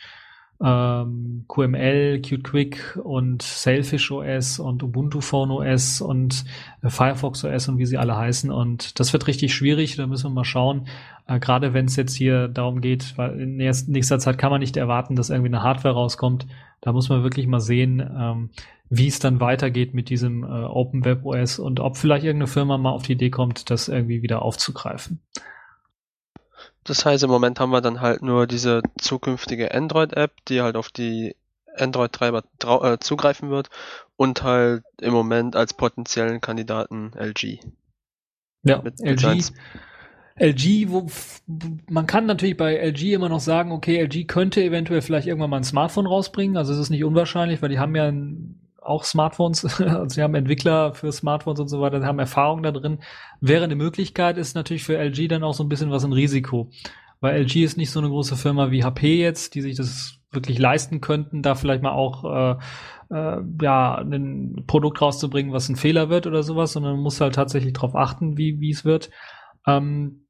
[0.62, 6.44] ähm, QML, Qt Quick und Sailfish OS und Ubuntu Phone OS und
[6.82, 8.50] äh, Firefox OS und wie sie alle heißen.
[8.50, 9.96] Und das wird richtig schwierig.
[9.96, 10.86] Da müssen wir mal schauen.
[11.26, 14.76] Äh, Gerade wenn es jetzt hier darum geht, weil in nächster Zeit kann man nicht
[14.76, 16.46] erwarten, dass irgendwie eine Hardware rauskommt.
[16.80, 18.50] Da muss man wirklich mal sehen, ähm,
[18.88, 22.78] wie es dann weitergeht mit diesem äh, Open Web OS und ob vielleicht irgendeine Firma
[22.78, 25.20] mal auf die Idee kommt, das irgendwie wieder aufzugreifen.
[26.87, 30.88] Das heißt, im Moment haben wir dann halt nur diese zukünftige Android-App, die halt auf
[30.88, 31.35] die
[31.77, 33.68] Android-Treiber äh, zugreifen wird
[34.16, 37.61] und halt im Moment als potenziellen Kandidaten LG.
[38.62, 39.27] Ja, mit, LG.
[39.27, 39.53] Mit
[40.38, 41.07] LG, wo
[41.88, 45.59] man kann natürlich bei LG immer noch sagen, okay, LG könnte eventuell vielleicht irgendwann mal
[45.59, 46.57] ein Smartphone rausbringen.
[46.57, 50.35] Also es ist nicht unwahrscheinlich, weil die haben ja ein auch Smartphones, also sie haben
[50.35, 52.99] Entwickler für Smartphones und so weiter, haben Erfahrung da drin.
[53.40, 56.70] Wäre eine Möglichkeit, ist natürlich für LG dann auch so ein bisschen was ein Risiko.
[57.20, 60.59] Weil LG ist nicht so eine große Firma wie HP jetzt, die sich das wirklich
[60.59, 66.11] leisten könnten, da vielleicht mal auch äh, äh, ja ein Produkt rauszubringen, was ein Fehler
[66.11, 69.11] wird oder sowas, sondern man muss halt tatsächlich darauf achten, wie wie es wird.
[69.66, 70.25] Ähm,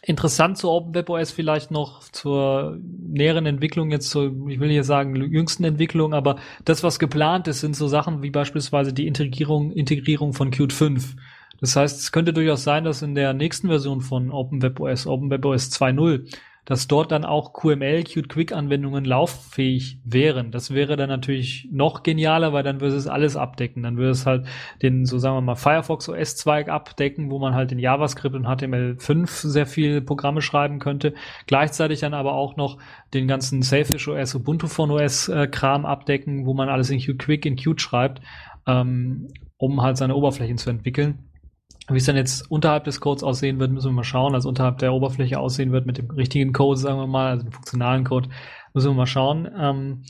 [0.00, 5.64] Interessant zu OpenWebOS vielleicht noch zur näheren Entwicklung jetzt zur, ich will hier sagen, jüngsten
[5.64, 10.50] Entwicklung, aber das, was geplant ist, sind so Sachen wie beispielsweise die Integrierung, Integrierung von
[10.50, 11.14] Qt 5.
[11.60, 16.26] Das heißt, es könnte durchaus sein, dass in der nächsten Version von OpenWebOS, OpenWebOS 2.0,
[16.64, 20.52] dass dort dann auch QML, Qt Quick Anwendungen lauffähig wären.
[20.52, 23.82] Das wäre dann natürlich noch genialer, weil dann würde es alles abdecken.
[23.82, 24.46] Dann würde es halt
[24.80, 28.46] den, so sagen wir mal, Firefox OS Zweig abdecken, wo man halt in JavaScript und
[28.46, 31.14] HTML5 sehr viel Programme schreiben könnte.
[31.46, 32.78] Gleichzeitig dann aber auch noch
[33.12, 37.44] den ganzen Selfish OS, Ubuntu Phone OS Kram abdecken, wo man alles in Qt Quick
[37.44, 38.20] in Qt schreibt,
[38.68, 41.31] ähm, um halt seine Oberflächen zu entwickeln.
[41.92, 44.34] Wie es dann jetzt unterhalb des Codes aussehen wird, müssen wir mal schauen.
[44.34, 47.52] Also unterhalb der Oberfläche aussehen wird mit dem richtigen Code, sagen wir mal, also dem
[47.52, 48.28] funktionalen Code,
[48.74, 49.48] müssen wir mal schauen.
[49.58, 50.02] Ähm,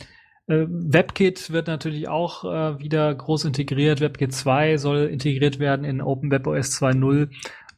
[0.48, 4.00] äh, WebKit wird natürlich auch äh, wieder groß integriert.
[4.00, 7.30] WebKit 2 soll integriert werden in OpenWebOS 2.0.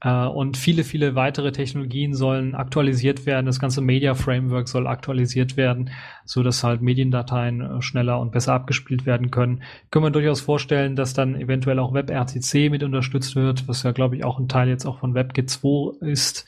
[0.05, 3.47] Äh, und viele, viele weitere Technologien sollen aktualisiert werden.
[3.47, 5.91] Das ganze Media Framework soll aktualisiert werden,
[6.25, 9.63] so dass halt Mediendateien äh, schneller und besser abgespielt werden können.
[9.91, 14.17] Können wir durchaus vorstellen, dass dann eventuell auch WebRTC mit unterstützt wird, was ja, glaube
[14.17, 16.47] ich, auch ein Teil jetzt auch von WebGit 2 ist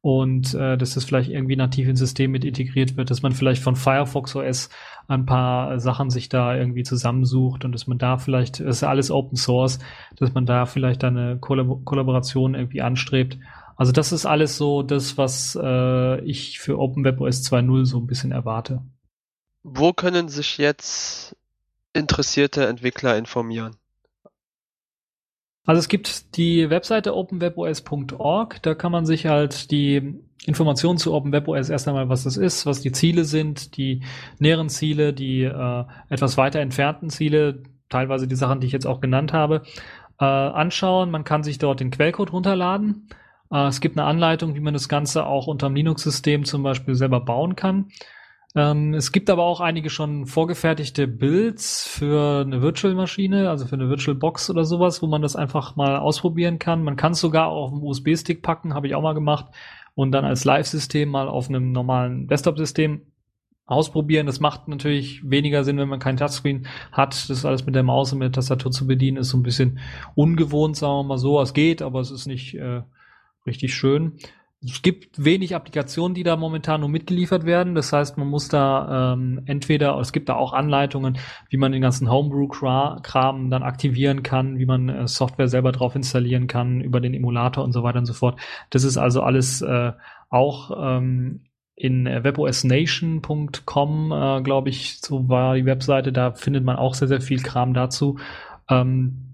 [0.00, 3.62] und äh, dass das vielleicht irgendwie nativ ins System mit integriert wird, dass man vielleicht
[3.62, 4.70] von Firefox OS
[5.08, 8.90] ein paar Sachen sich da irgendwie zusammensucht und dass man da vielleicht, das ist ja
[8.90, 9.78] alles Open Source,
[10.16, 13.38] dass man da vielleicht eine Kollab Kollaboration irgendwie anstrebt.
[13.76, 18.32] Also das ist alles so das, was äh, ich für OpenWebOS 2.0 so ein bisschen
[18.32, 18.82] erwarte.
[19.62, 21.34] Wo können sich jetzt
[21.94, 23.76] interessierte Entwickler informieren?
[25.64, 31.68] Also es gibt die Webseite openwebos.org, da kann man sich halt die Informationen zu OpenWebOS
[31.68, 34.02] erst einmal, was das ist, was die Ziele sind, die
[34.38, 39.00] näheren Ziele, die äh, etwas weiter entfernten Ziele, teilweise die Sachen, die ich jetzt auch
[39.00, 39.62] genannt habe,
[40.20, 41.10] äh, anschauen.
[41.10, 43.08] Man kann sich dort den Quellcode runterladen.
[43.50, 46.94] Äh, es gibt eine Anleitung, wie man das Ganze auch unter dem Linux-System zum Beispiel
[46.94, 47.90] selber bauen kann.
[48.54, 53.90] Ähm, es gibt aber auch einige schon vorgefertigte Builds für eine Virtual-Maschine, also für eine
[53.90, 56.82] Virtual-Box oder sowas, wo man das einfach mal ausprobieren kann.
[56.82, 59.46] Man kann es sogar auch auf einen USB-Stick packen, habe ich auch mal gemacht,
[59.98, 63.00] und dann als Live-System mal auf einem normalen Desktop-System
[63.66, 64.26] ausprobieren.
[64.26, 67.28] Das macht natürlich weniger Sinn, wenn man kein Touchscreen hat.
[67.28, 69.80] Das alles mit der Maus und mit der Tastatur zu bedienen, ist so ein bisschen
[70.14, 71.40] ungewohnt, sagen wir mal so.
[71.40, 72.82] Es geht, aber es ist nicht äh,
[73.44, 74.12] richtig schön.
[74.60, 77.76] Es gibt wenig Applikationen, die da momentan nur mitgeliefert werden.
[77.76, 81.16] Das heißt, man muss da ähm, entweder, es gibt da auch Anleitungen,
[81.48, 86.48] wie man den ganzen Homebrew-Kram dann aktivieren kann, wie man äh, Software selber drauf installieren
[86.48, 88.40] kann, über den Emulator und so weiter und so fort.
[88.70, 89.92] Das ist also alles äh,
[90.28, 91.44] auch ähm,
[91.76, 97.20] in webosnation.com, äh, glaube ich, so war die Webseite, da findet man auch sehr, sehr
[97.20, 98.18] viel Kram dazu.
[98.68, 99.27] Ähm,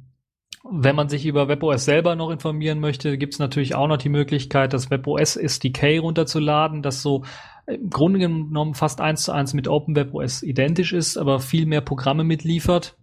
[0.71, 4.09] wenn man sich über WebOS selber noch informieren möchte, gibt es natürlich auch noch die
[4.09, 7.25] Möglichkeit, das WebOS SDK runterzuladen, das so
[7.67, 12.25] im Grunde genommen fast eins zu eins mit OpenWebOS identisch ist, aber viel mehr Programme
[12.25, 12.97] mitliefert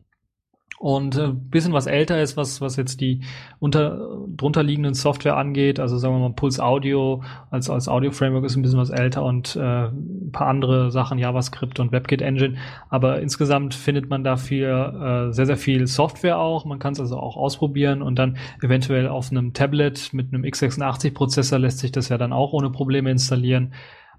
[0.81, 3.21] und äh, bisschen was älter ist, was, was jetzt die
[3.59, 5.79] unter, drunter liegenden Software angeht.
[5.79, 7.21] Also sagen wir mal, Pulse Audio
[7.51, 11.79] als, als Audio-Framework ist ein bisschen was älter und äh, ein paar andere Sachen, JavaScript
[11.79, 12.55] und WebKit Engine.
[12.89, 16.65] Aber insgesamt findet man dafür äh, sehr, sehr viel Software auch.
[16.65, 21.59] Man kann es also auch ausprobieren und dann eventuell auf einem Tablet mit einem x86-Prozessor
[21.59, 23.71] lässt sich das ja dann auch ohne Probleme installieren.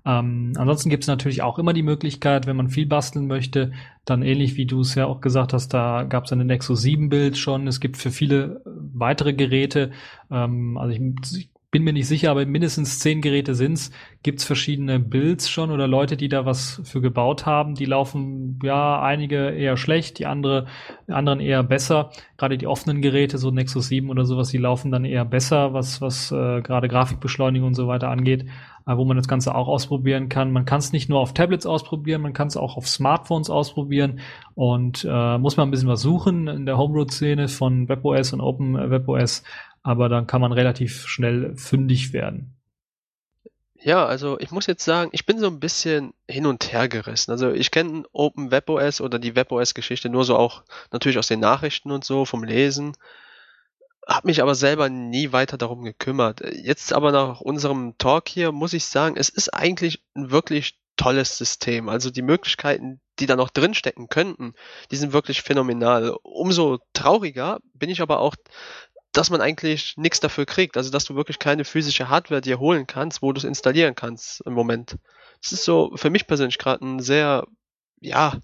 [0.04, 3.72] Ähm, ansonsten gibt es natürlich auch immer die Möglichkeit, wenn man viel basteln möchte,
[4.04, 7.08] dann ähnlich wie du es ja auch gesagt hast, da gab es eine Nexus 7
[7.08, 7.68] Bild schon.
[7.68, 9.92] Es gibt für viele weitere Geräte,
[10.30, 11.00] ähm, also ich,
[11.38, 13.90] ich bin mir nicht sicher, aber mindestens zehn Geräte sind's.
[14.22, 17.74] Gibt's verschiedene Builds schon oder Leute, die da was für gebaut haben?
[17.74, 20.66] Die laufen ja einige eher schlecht, die andere,
[21.08, 22.10] anderen eher besser.
[22.36, 26.00] Gerade die offenen Geräte, so Nexus 7 oder sowas, die laufen dann eher besser, was
[26.00, 28.46] was äh, gerade Grafikbeschleunigung und so weiter angeht
[28.86, 30.52] äh, wo man das Ganze auch ausprobieren kann.
[30.52, 34.20] Man kann es nicht nur auf Tablets ausprobieren, man kann es auch auf Smartphones ausprobieren
[34.54, 38.74] und äh, muss man ein bisschen was suchen in der Homebrew-Szene von WebOS und Open
[38.90, 39.42] WebOS,
[39.82, 42.54] aber dann kann man relativ schnell fündig werden.
[43.84, 47.32] Ja, also ich muss jetzt sagen, ich bin so ein bisschen hin und her gerissen.
[47.32, 50.62] Also ich kenne Open WebOS oder die WebOS-Geschichte nur so auch
[50.92, 52.96] natürlich aus den Nachrichten und so, vom Lesen
[54.06, 56.40] habe mich aber selber nie weiter darum gekümmert.
[56.40, 61.38] Jetzt aber nach unserem Talk hier muss ich sagen, es ist eigentlich ein wirklich tolles
[61.38, 61.88] System.
[61.88, 64.54] Also die Möglichkeiten, die da noch drinstecken könnten,
[64.90, 66.16] die sind wirklich phänomenal.
[66.22, 68.34] Umso trauriger bin ich aber auch,
[69.12, 70.76] dass man eigentlich nichts dafür kriegt.
[70.76, 74.40] Also dass du wirklich keine physische Hardware dir holen kannst, wo du es installieren kannst
[74.46, 74.96] im Moment.
[75.42, 77.46] Das ist so für mich persönlich gerade ein sehr,
[78.00, 78.38] ja,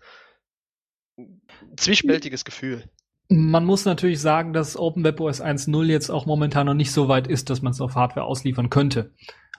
[1.76, 2.84] zwiespältiges Gefühl.
[3.30, 7.50] Man muss natürlich sagen, dass OpenWebOS 1.0 jetzt auch momentan noch nicht so weit ist,
[7.50, 9.12] dass man es auf Hardware ausliefern könnte.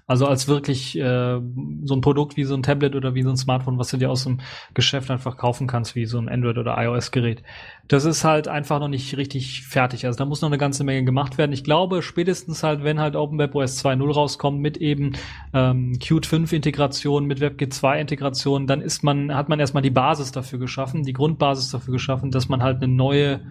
[0.09, 1.39] Also als wirklich äh,
[1.83, 4.09] so ein Produkt wie so ein Tablet oder wie so ein Smartphone, was du dir
[4.09, 4.39] aus dem
[4.73, 7.43] Geschäft einfach kaufen kannst, wie so ein Android- oder iOS-Gerät.
[7.87, 10.07] Das ist halt einfach noch nicht richtig fertig.
[10.07, 11.51] Also da muss noch eine ganze Menge gemacht werden.
[11.51, 15.13] Ich glaube, spätestens halt, wenn halt OpenWebOS 2.0 rauskommt mit eben
[15.53, 20.57] ähm, Qt 5-Integration, mit WebKit 2-Integration, dann ist man, hat man erstmal die Basis dafür
[20.57, 23.41] geschaffen, die Grundbasis dafür geschaffen, dass man halt eine neue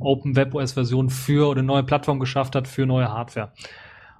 [0.00, 3.52] OpenWebOS-Version für oder eine neue Plattform geschafft hat für neue Hardware.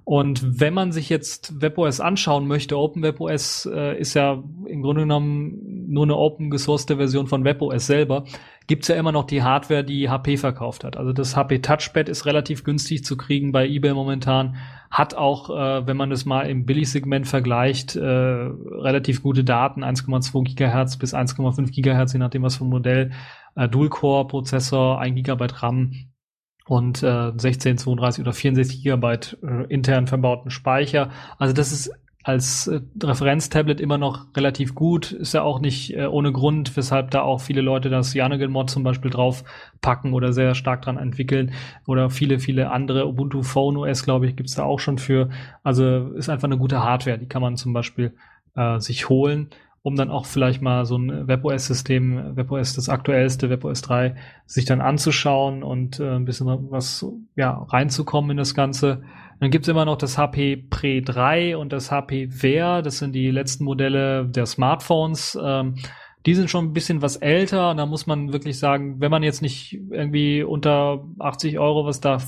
[0.09, 5.89] Und wenn man sich jetzt WebOS anschauen möchte, OpenWebOS äh, ist ja im Grunde genommen
[5.89, 8.25] nur eine open gesourcete Version von WebOS selber,
[8.69, 10.97] gibt's ja immer noch die Hardware, die HP verkauft hat.
[10.97, 14.55] Also das HP Touchpad ist relativ günstig zu kriegen bei eBay momentan,
[14.93, 20.45] hat auch, äh, wenn man das mal im Billigsegment vergleicht, äh, relativ gute Daten, 1,2
[20.45, 23.11] Gigahertz bis 1,5 Gigahertz, je nachdem was ein Modell,
[23.57, 25.91] äh, Dual-Core-Prozessor, 1 Gigabyte RAM
[26.67, 31.11] und äh, 16, 32 oder 64 Gigabyte äh, intern verbauten Speicher.
[31.39, 31.93] Also das ist
[32.25, 35.13] als äh, Referenztablet immer noch relativ gut.
[35.13, 38.83] Ist ja auch nicht äh, ohne Grund, weshalb da auch viele Leute das Yanogen-Mod zum
[38.83, 39.45] Beispiel drauf
[39.81, 41.53] packen oder sehr stark dran entwickeln.
[41.87, 43.07] Oder viele, viele andere.
[43.07, 45.29] Ubuntu Phone OS, glaube ich, gibt's da auch schon für.
[45.63, 47.19] Also ist einfach eine gute Hardware.
[47.19, 48.13] Die kann man zum Beispiel
[48.57, 49.51] äh, sich holen
[49.87, 54.81] um dann auch vielleicht mal so ein WebOS-System, WebOS das aktuellste, WebOS 3, sich dann
[54.81, 57.07] anzuschauen und äh, ein bisschen was
[57.37, 59.05] ja reinzukommen in das Ganze.
[59.39, 63.31] Dann gibt's immer noch das HP Pre 3 und das HP Wear, das sind die
[63.31, 65.39] letzten Modelle der Smartphones.
[65.41, 65.77] Ähm,
[66.27, 69.23] die sind schon ein bisschen was älter und da muss man wirklich sagen, wenn man
[69.23, 72.19] jetzt nicht irgendwie unter 80 Euro was da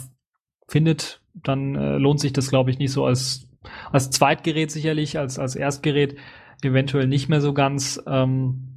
[0.68, 3.48] findet, dann äh, lohnt sich das, glaube ich, nicht so als,
[3.90, 6.14] als Zweitgerät sicherlich, als, als Erstgerät
[6.62, 8.02] eventuell nicht mehr so ganz.
[8.06, 8.68] Ähm,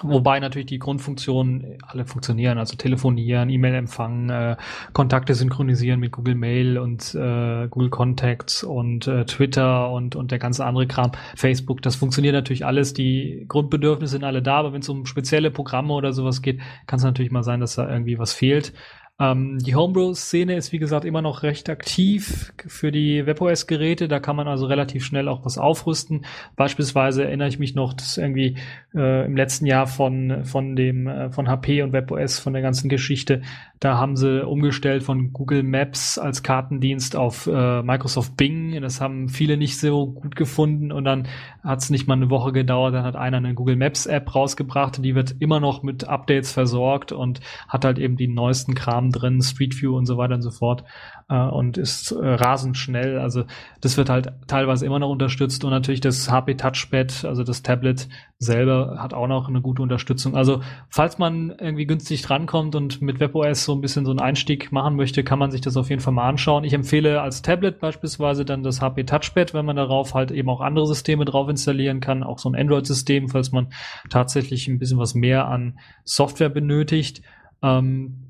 [0.00, 4.56] Wobei natürlich die Grundfunktionen alle funktionieren, also telefonieren, E-Mail empfangen, äh,
[4.92, 10.38] Kontakte synchronisieren mit Google Mail und äh, Google Contacts und äh, Twitter und, und der
[10.38, 12.94] ganze andere Kram, Facebook, das funktioniert natürlich alles.
[12.94, 16.98] Die Grundbedürfnisse sind alle da, aber wenn es um spezielle Programme oder sowas geht, kann
[16.98, 18.72] es natürlich mal sein, dass da irgendwie was fehlt.
[19.20, 24.06] Ähm, die Homebrew-Szene ist, wie gesagt, immer noch recht aktiv für die WebOS-Geräte.
[24.06, 26.24] Da kann man also relativ schnell auch was aufrüsten.
[26.54, 28.56] Beispielsweise erinnere ich mich noch, dass irgendwie
[28.94, 32.88] äh, im letzten Jahr von, von dem, äh, von HP und WebOS, von der ganzen
[32.88, 33.42] Geschichte,
[33.80, 38.80] da haben sie umgestellt von Google Maps als Kartendienst auf äh, Microsoft Bing.
[38.80, 41.28] Das haben viele nicht so gut gefunden und dann
[41.62, 42.94] hat es nicht mal eine Woche gedauert.
[42.94, 45.04] Dann hat einer eine Google Maps App rausgebracht.
[45.04, 49.42] Die wird immer noch mit Updates versorgt und hat halt eben die neuesten Kram drin,
[49.42, 50.84] Street View und so weiter und so fort
[51.28, 53.18] äh, und ist äh, rasend schnell.
[53.18, 53.44] Also
[53.80, 58.08] das wird halt teilweise immer noch unterstützt und natürlich das HP Touchpad, also das Tablet
[58.38, 60.36] selber hat auch noch eine gute Unterstützung.
[60.36, 64.70] Also falls man irgendwie günstig drankommt und mit WebOS so ein bisschen so einen Einstieg
[64.70, 66.64] machen möchte, kann man sich das auf jeden Fall mal anschauen.
[66.64, 70.60] Ich empfehle als Tablet beispielsweise dann das HP Touchpad, wenn man darauf halt eben auch
[70.60, 73.68] andere Systeme drauf installieren kann, auch so ein Android-System, falls man
[74.08, 77.22] tatsächlich ein bisschen was mehr an Software benötigt.
[77.62, 78.27] Ähm,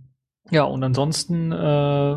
[0.51, 2.17] ja, und ansonsten äh,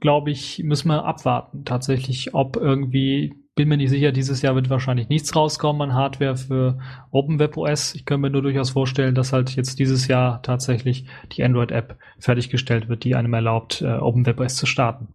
[0.00, 4.70] glaube ich, müssen wir abwarten tatsächlich, ob irgendwie, bin mir nicht sicher, dieses Jahr wird
[4.70, 6.78] wahrscheinlich nichts rauskommen an Hardware für
[7.10, 7.94] OpenWebOS.
[7.94, 12.88] Ich kann mir nur durchaus vorstellen, dass halt jetzt dieses Jahr tatsächlich die Android-App fertiggestellt
[12.88, 15.14] wird, die einem erlaubt, äh, OpenWebOS zu starten.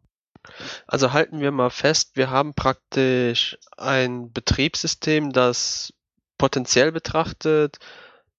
[0.88, 5.94] Also halten wir mal fest, wir haben praktisch ein Betriebssystem, das
[6.38, 7.78] potenziell betrachtet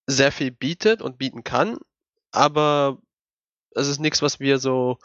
[0.06, 1.76] sehr viel bietet und bieten kann,
[2.30, 2.98] aber
[3.74, 4.98] es ist nichts, was wir so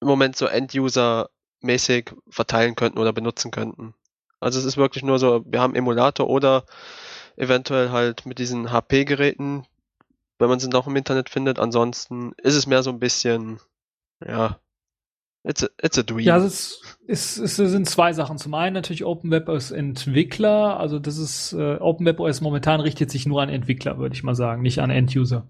[0.00, 3.94] im Moment so End-User-mäßig verteilen könnten oder benutzen könnten.
[4.40, 6.64] Also es ist wirklich nur so, wir haben Emulator oder
[7.36, 9.66] eventuell halt mit diesen HP-Geräten,
[10.38, 11.58] wenn man sie noch im Internet findet.
[11.58, 13.58] Ansonsten ist es mehr so ein bisschen,
[14.24, 14.60] ja,
[15.44, 16.20] it's a, it's a dream.
[16.20, 18.38] Ja, es, ist, es, es sind zwei Sachen.
[18.38, 20.78] Zum einen natürlich OpenWeb als Entwickler.
[20.78, 24.36] Also das ist, äh, OpenWeb OS momentan richtet sich nur an Entwickler, würde ich mal
[24.36, 25.48] sagen, nicht an End-User.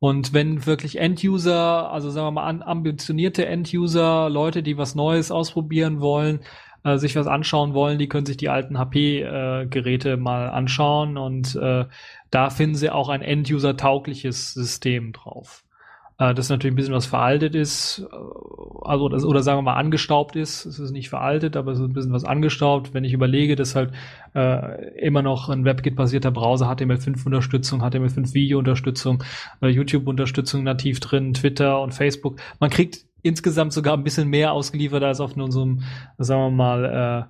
[0.00, 6.00] Und wenn wirklich End-User, also sagen wir mal ambitionierte End-User, Leute, die was Neues ausprobieren
[6.00, 6.40] wollen,
[6.84, 11.54] äh, sich was anschauen wollen, die können sich die alten HP-Geräte äh, mal anschauen und
[11.56, 11.84] äh,
[12.30, 15.64] da finden sie auch ein End-User-taugliches System drauf
[16.20, 18.16] äh, das natürlich ein bisschen was veraltet ist, äh,
[18.82, 20.66] also das, oder sagen wir mal angestaubt ist.
[20.66, 22.92] Es ist nicht veraltet, aber es ist ein bisschen was angestaubt.
[22.92, 23.92] Wenn ich überlege, dass halt
[24.34, 29.24] äh, immer noch ein WebKit-basierter Browser HTML5-Unterstützung, HTML5-Video-Unterstützung,
[29.62, 32.36] äh, YouTube-Unterstützung nativ drin, Twitter und Facebook.
[32.60, 35.82] Man kriegt insgesamt sogar ein bisschen mehr ausgeliefert als auf unserem,
[36.18, 37.28] sagen wir mal,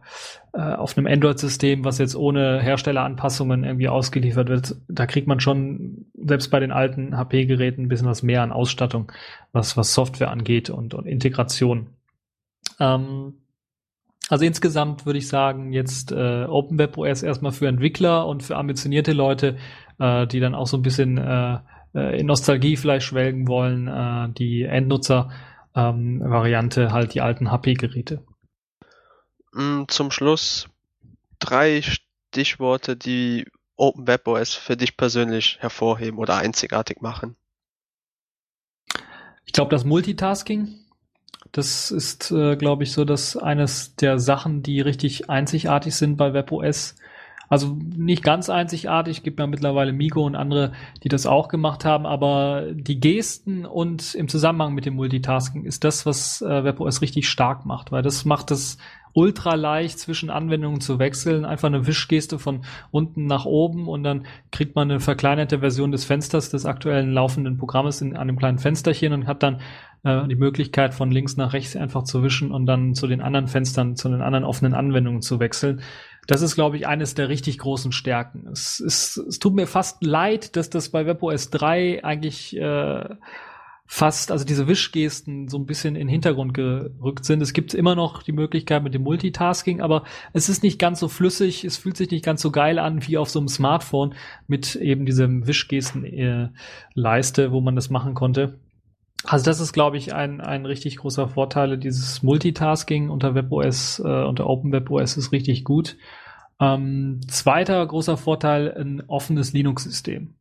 [0.55, 4.77] äh, äh, auf einem Android-System, was jetzt ohne Herstelleranpassungen irgendwie ausgeliefert wird.
[4.89, 9.13] Da kriegt man schon selbst bei den alten HP-Geräten ein bisschen was mehr an Ausstattung,
[9.53, 11.89] was, was Software angeht und, und Integration.
[12.81, 13.35] Ähm,
[14.29, 19.57] also insgesamt würde ich sagen, jetzt äh, OpenWebOS erstmal für Entwickler und für ambitionierte Leute,
[19.99, 21.59] äh, die dann auch so ein bisschen äh,
[21.95, 25.31] äh in Nostalgie vielleicht schwelgen wollen, äh, die Endnutzer
[25.75, 28.25] ähm, Variante halt die alten HP-Geräte.
[29.53, 30.69] Mm, zum Schluss
[31.39, 33.47] drei Stichworte, die
[33.77, 37.37] Open Web OS für dich persönlich hervorheben oder einzigartig machen.
[39.47, 40.79] Ich glaube, das Multitasking,
[41.51, 46.33] das ist, äh, glaube ich, so dass eines der Sachen, die richtig einzigartig sind bei
[46.35, 46.95] WebOS.
[47.51, 50.71] Also nicht ganz einzigartig, gibt ja mittlerweile Migo und andere,
[51.03, 55.83] die das auch gemacht haben, aber die Gesten und im Zusammenhang mit dem Multitasking ist
[55.83, 58.79] das, was äh, WebOS richtig stark macht, weil das macht es
[59.15, 61.45] ultra leicht zwischen Anwendungen zu wechseln.
[61.45, 62.61] Einfach eine Wischgeste von
[62.93, 67.59] unten nach oben und dann kriegt man eine verkleinerte Version des Fensters des aktuellen laufenden
[67.59, 69.61] Programmes in einem kleinen Fensterchen und hat dann
[70.05, 73.49] äh, die Möglichkeit von links nach rechts einfach zu wischen und dann zu den anderen
[73.49, 75.81] Fenstern, zu den anderen offenen Anwendungen zu wechseln.
[76.27, 78.47] Das ist, glaube ich, eines der richtig großen Stärken.
[78.53, 83.09] Es, ist, es tut mir fast leid, dass das bei WebOS 3 eigentlich äh,
[83.93, 87.43] fast, also diese Wischgesten so ein bisschen in den Hintergrund gerückt sind.
[87.43, 91.09] Es gibt immer noch die Möglichkeit mit dem Multitasking, aber es ist nicht ganz so
[91.09, 94.15] flüssig, es fühlt sich nicht ganz so geil an wie auf so einem Smartphone
[94.47, 98.61] mit eben diesem Wischgesten-Leiste, äh, wo man das machen konnte.
[99.25, 101.77] Also das ist, glaube ich, ein, ein richtig großer Vorteil.
[101.77, 105.97] Dieses Multitasking unter WebOS, äh, unter OpenWebOS ist richtig gut.
[106.59, 110.35] Ähm, zweiter großer Vorteil, ein offenes Linux-System.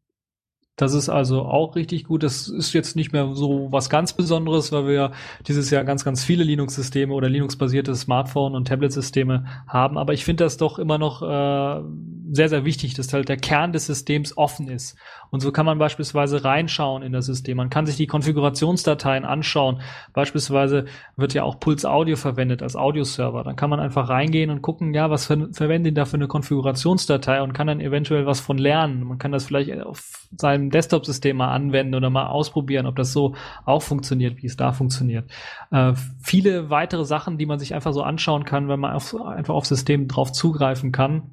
[0.80, 2.24] Das ist also auch richtig gut.
[2.24, 5.12] Das ist jetzt nicht mehr so was ganz Besonderes, weil wir
[5.46, 9.98] dieses Jahr ganz, ganz viele Linux-Systeme oder Linux-basierte Smartphone- und Tablet-Systeme haben.
[9.98, 11.84] Aber ich finde das doch immer noch äh,
[12.32, 14.98] sehr, sehr wichtig, dass halt der Kern des Systems offen ist.
[15.32, 17.58] Und so kann man beispielsweise reinschauen in das System.
[17.58, 19.82] Man kann sich die Konfigurationsdateien anschauen.
[20.14, 23.44] Beispielsweise wird ja auch Puls Audio verwendet als Audioserver.
[23.44, 26.28] Dann kann man einfach reingehen und gucken, ja, was ver verwenden die da für eine
[26.28, 29.04] Konfigurationsdatei und kann dann eventuell was von lernen.
[29.04, 33.36] Man kann das vielleicht auf seinem Desktop-System mal anwenden oder mal ausprobieren, ob das so
[33.66, 35.30] auch funktioniert, wie es da funktioniert.
[35.72, 39.54] Äh, viele weitere Sachen, die man sich einfach so anschauen kann, wenn man auf, einfach
[39.54, 41.32] auf System drauf zugreifen kann,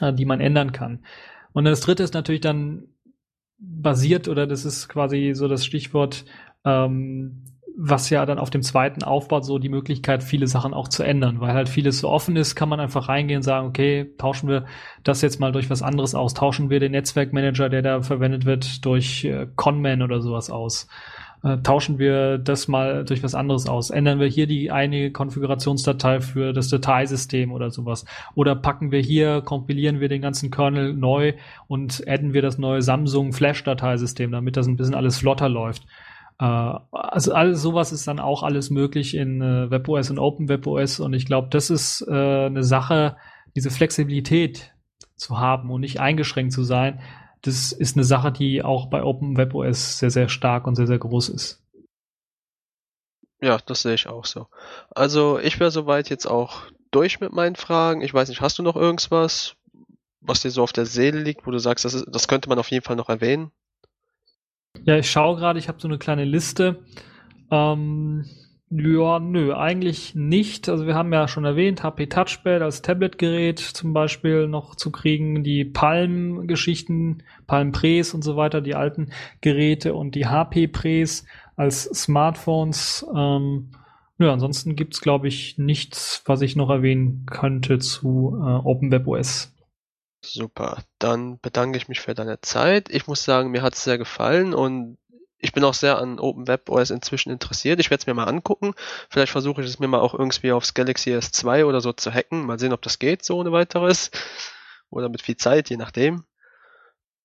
[0.00, 1.00] äh, die man ändern kann.
[1.52, 2.88] Und das dritte ist natürlich dann
[3.58, 6.24] basiert oder das ist quasi so das Stichwort,
[6.64, 7.42] ähm,
[7.78, 11.40] was ja dann auf dem zweiten aufbaut, so die Möglichkeit, viele Sachen auch zu ändern,
[11.40, 14.64] weil halt vieles so offen ist, kann man einfach reingehen und sagen, okay, tauschen wir
[15.04, 18.84] das jetzt mal durch was anderes aus, tauschen wir den Netzwerkmanager, der da verwendet wird,
[18.86, 20.88] durch äh, Conman oder sowas aus.
[21.42, 23.90] Äh, tauschen wir das mal durch was anderes aus.
[23.90, 28.04] Ändern wir hier die eine Konfigurationsdatei für das Dateisystem oder sowas.
[28.34, 31.34] Oder packen wir hier, kompilieren wir den ganzen Kernel neu
[31.68, 35.86] und adden wir das neue Samsung Flash-Dateisystem, damit das ein bisschen alles flotter läuft.
[36.38, 41.14] Äh, also alles sowas ist dann auch alles möglich in äh, WebOS und OpenWebOS und
[41.14, 43.16] ich glaube, das ist äh, eine Sache,
[43.54, 44.74] diese Flexibilität
[45.16, 47.00] zu haben und nicht eingeschränkt zu sein,
[47.46, 51.28] das ist eine Sache, die auch bei OpenWebOS sehr, sehr stark und sehr, sehr groß
[51.30, 51.62] ist.
[53.40, 54.46] Ja, das sehe ich auch so.
[54.90, 58.00] Also ich wäre soweit jetzt auch durch mit meinen Fragen.
[58.00, 59.56] Ich weiß nicht, hast du noch irgendwas,
[60.20, 62.58] was dir so auf der Seele liegt, wo du sagst, das, ist, das könnte man
[62.58, 63.50] auf jeden Fall noch erwähnen?
[64.84, 66.82] Ja, ich schaue gerade, ich habe so eine kleine Liste.
[67.50, 68.24] Ähm,
[68.68, 70.68] ja, nö, eigentlich nicht.
[70.68, 75.44] Also wir haben ja schon erwähnt, HP Touchpad als Tablet-Gerät zum Beispiel noch zu kriegen,
[75.44, 81.84] die Palm-Geschichten, Palm Pres und so weiter, die alten Geräte und die HP Pres als
[81.84, 83.06] Smartphones.
[83.14, 83.70] Ähm,
[84.18, 89.52] ja, ansonsten gibt's glaube ich, nichts, was ich noch erwähnen könnte zu äh, OpenWebOS.
[90.22, 92.88] Super, dann bedanke ich mich für deine Zeit.
[92.90, 94.98] Ich muss sagen, mir hat's sehr gefallen und
[95.38, 97.78] ich bin auch sehr an Open Web OS inzwischen interessiert.
[97.80, 98.72] Ich werde es mir mal angucken.
[99.10, 102.46] Vielleicht versuche ich es mir mal auch irgendwie aufs Galaxy S2 oder so zu hacken.
[102.46, 104.10] Mal sehen, ob das geht, so ohne weiteres.
[104.88, 106.24] Oder mit viel Zeit, je nachdem.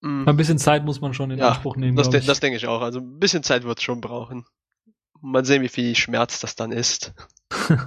[0.01, 0.27] Mm.
[0.27, 1.95] Ein bisschen Zeit muss man schon in ja, Anspruch nehmen.
[1.95, 2.81] Das, de das denke ich auch.
[2.81, 4.45] Also ein bisschen Zeit wird es schon brauchen.
[5.21, 7.13] Mal sehen, wie viel Schmerz das dann ist.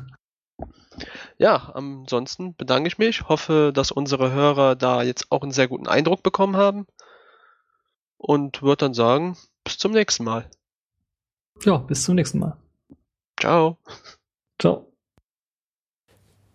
[1.38, 3.28] ja, ansonsten bedanke ich mich.
[3.28, 6.86] Hoffe, dass unsere Hörer da jetzt auch einen sehr guten Eindruck bekommen haben.
[8.16, 10.48] Und würde dann sagen, bis zum nächsten Mal.
[11.64, 12.56] Ja, bis zum nächsten Mal.
[13.40, 13.78] Ciao.
[14.60, 14.92] Ciao.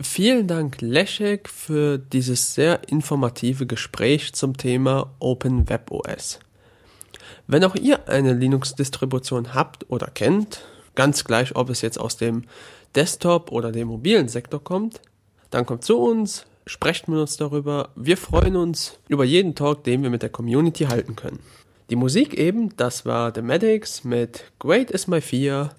[0.01, 6.39] Vielen Dank, Leszek, für dieses sehr informative Gespräch zum Thema Open Web OS.
[7.47, 10.63] Wenn auch ihr eine Linux-Distribution habt oder kennt,
[10.95, 12.45] ganz gleich, ob es jetzt aus dem
[12.95, 15.01] Desktop oder dem mobilen Sektor kommt,
[15.49, 17.89] dann kommt zu uns, sprecht mit uns darüber.
[17.95, 21.39] Wir freuen uns über jeden Talk, den wir mit der Community halten können.
[21.89, 25.71] Die Musik eben, das war The Medics mit Great is My Fear.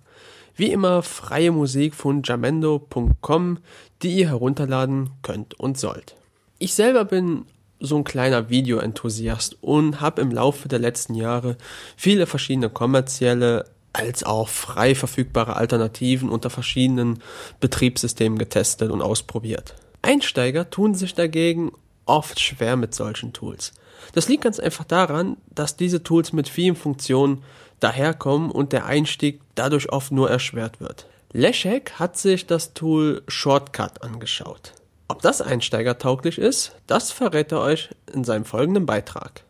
[0.57, 3.59] Wie immer freie Musik von jamendo.com,
[4.03, 6.17] die ihr herunterladen könnt und sollt.
[6.59, 7.47] Ich selber bin
[7.79, 11.57] so ein kleiner Video-Enthusiast und habe im Laufe der letzten Jahre
[11.97, 17.23] viele verschiedene kommerzielle als auch frei verfügbare Alternativen unter verschiedenen
[17.61, 19.77] Betriebssystemen getestet und ausprobiert.
[20.03, 21.71] Einsteiger tun sich dagegen
[22.05, 23.73] oft schwer mit solchen Tools.
[24.13, 27.43] Das liegt ganz einfach daran, dass diese Tools mit vielen Funktionen
[27.81, 31.07] daherkommen und der Einstieg dadurch oft nur erschwert wird.
[31.33, 34.73] Leszek hat sich das Tool Shortcut angeschaut.
[35.09, 39.45] Ob das einsteigertauglich ist, das verrät er euch in seinem folgenden Beitrag.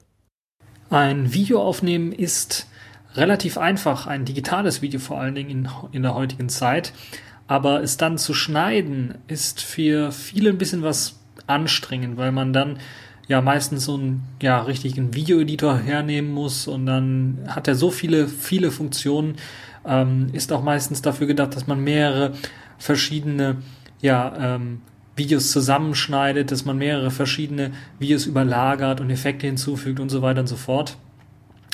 [0.91, 2.67] Ein Video aufnehmen ist
[3.15, 6.93] relativ einfach, ein digitales Video vor allen Dingen in, in der heutigen Zeit.
[7.47, 12.79] Aber es dann zu schneiden ist für viele ein bisschen was anstrengend, weil man dann
[13.31, 18.27] ja meistens so einen ja, richtigen Videoeditor hernehmen muss und dann hat er so viele,
[18.27, 19.37] viele Funktionen,
[19.87, 22.33] ähm, ist auch meistens dafür gedacht, dass man mehrere
[22.77, 23.59] verschiedene
[24.01, 24.81] ja, ähm,
[25.15, 27.71] Videos zusammenschneidet, dass man mehrere verschiedene
[28.01, 30.97] Videos überlagert und Effekte hinzufügt und so weiter und so fort.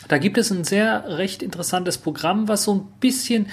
[0.08, 3.46] Da gibt es ein sehr recht interessantes Programm, was so ein bisschen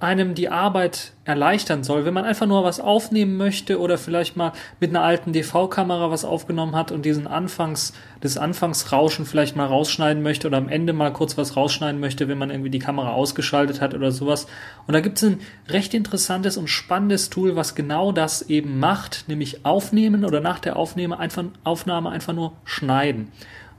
[0.00, 4.52] einem die Arbeit erleichtern soll, wenn man einfach nur was aufnehmen möchte oder vielleicht mal
[4.80, 10.22] mit einer alten DV-Kamera was aufgenommen hat und diesen Anfangs, das Anfangsrauschen vielleicht mal rausschneiden
[10.22, 13.80] möchte oder am Ende mal kurz was rausschneiden möchte, wenn man irgendwie die Kamera ausgeschaltet
[13.80, 14.46] hat oder sowas.
[14.86, 19.24] Und da gibt es ein recht interessantes und spannendes Tool, was genau das eben macht,
[19.28, 23.30] nämlich aufnehmen oder nach der Aufnahme einfach, Aufnahme einfach nur schneiden.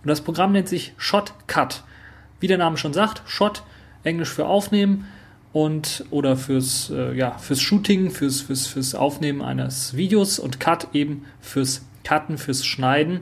[0.01, 1.83] Und das Programm nennt sich Shotcut.
[2.39, 3.63] Wie der Name schon sagt, Shot,
[4.03, 5.07] Englisch für aufnehmen
[5.53, 10.87] und oder fürs äh, ja fürs Shooting, fürs fürs fürs Aufnehmen eines Videos und Cut
[10.93, 13.21] eben fürs Cutten, fürs Schneiden.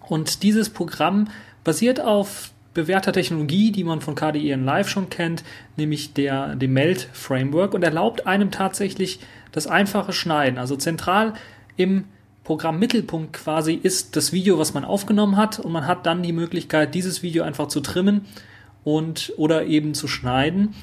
[0.00, 1.28] Und dieses Programm
[1.64, 5.44] basiert auf bewährter Technologie, die man von KDE in Live schon kennt,
[5.76, 9.20] nämlich der dem Meld Framework und erlaubt einem tatsächlich
[9.52, 10.58] das einfache Schneiden.
[10.58, 11.34] Also zentral
[11.76, 12.04] im
[12.42, 16.32] Programm Mittelpunkt quasi ist das Video, was man aufgenommen hat und man hat dann die
[16.32, 18.26] Möglichkeit, dieses Video einfach zu trimmen
[18.82, 20.74] und oder eben zu schneiden.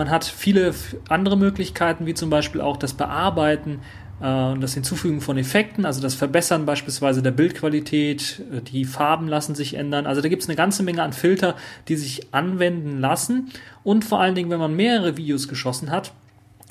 [0.00, 0.72] Man hat viele
[1.10, 3.80] andere Möglichkeiten, wie zum Beispiel auch das Bearbeiten
[4.22, 9.28] äh, und das Hinzufügen von Effekten, also das Verbessern beispielsweise der Bildqualität, äh, die Farben
[9.28, 10.06] lassen sich ändern.
[10.06, 11.54] Also da gibt es eine ganze Menge an Filter,
[11.88, 13.50] die sich anwenden lassen.
[13.84, 16.12] Und vor allen Dingen, wenn man mehrere Videos geschossen hat,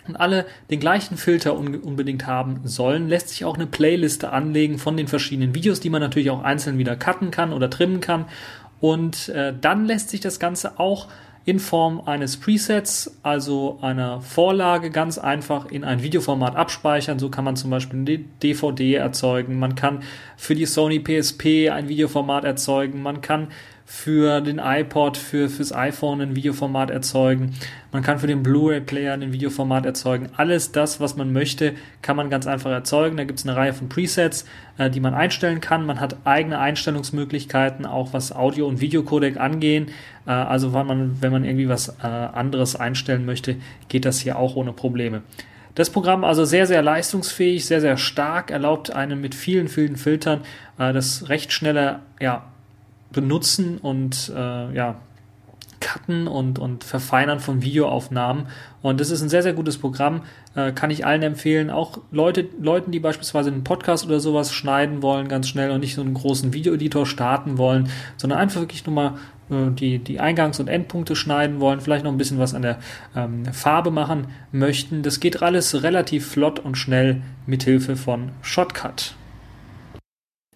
[0.07, 4.79] und alle den gleichen Filter un unbedingt haben sollen, lässt sich auch eine Playliste anlegen
[4.79, 8.25] von den verschiedenen Videos, die man natürlich auch einzeln wieder cutten kann oder trimmen kann.
[8.79, 11.09] Und äh, dann lässt sich das Ganze auch
[11.45, 17.19] in Form eines Presets, also einer Vorlage, ganz einfach in ein Videoformat abspeichern.
[17.19, 19.57] So kann man zum Beispiel eine DVD erzeugen.
[19.57, 20.03] Man kann
[20.37, 23.01] für die Sony PSP ein Videoformat erzeugen.
[23.01, 23.47] Man kann
[23.91, 27.55] für den iPod, für fürs iPhone ein Videoformat erzeugen.
[27.91, 30.29] Man kann für den Blu-ray-Player ein Videoformat erzeugen.
[30.37, 31.73] Alles das, was man möchte,
[32.03, 33.17] kann man ganz einfach erzeugen.
[33.17, 34.45] Da gibt es eine Reihe von Presets,
[34.77, 35.87] äh, die man einstellen kann.
[35.87, 39.87] Man hat eigene Einstellungsmöglichkeiten, auch was Audio- und Videocodec angehen.
[40.27, 43.55] Äh, also wenn man, wenn man irgendwie was äh, anderes einstellen möchte,
[43.87, 45.23] geht das hier auch ohne Probleme.
[45.73, 50.41] Das Programm also sehr, sehr leistungsfähig, sehr, sehr stark, erlaubt einem mit vielen, vielen Filtern
[50.77, 52.43] äh, das recht schnelle ja,
[53.11, 54.95] Benutzen und äh, ja,
[55.79, 58.47] Cutten und, und Verfeinern von Videoaufnahmen.
[58.81, 60.21] Und das ist ein sehr, sehr gutes Programm.
[60.55, 61.69] Äh, kann ich allen empfehlen.
[61.69, 65.95] Auch Leute, Leuten, die beispielsweise einen Podcast oder sowas schneiden wollen, ganz schnell und nicht
[65.95, 69.17] so einen großen Videoeditor starten wollen, sondern einfach wirklich nur mal
[69.49, 72.79] äh, die, die Eingangs- und Endpunkte schneiden wollen, vielleicht noch ein bisschen was an der
[73.15, 75.03] ähm, Farbe machen möchten.
[75.03, 79.15] Das geht alles relativ flott und schnell mit Hilfe von Shotcut.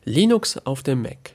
[0.05, 1.33] Linux auf dem Mac.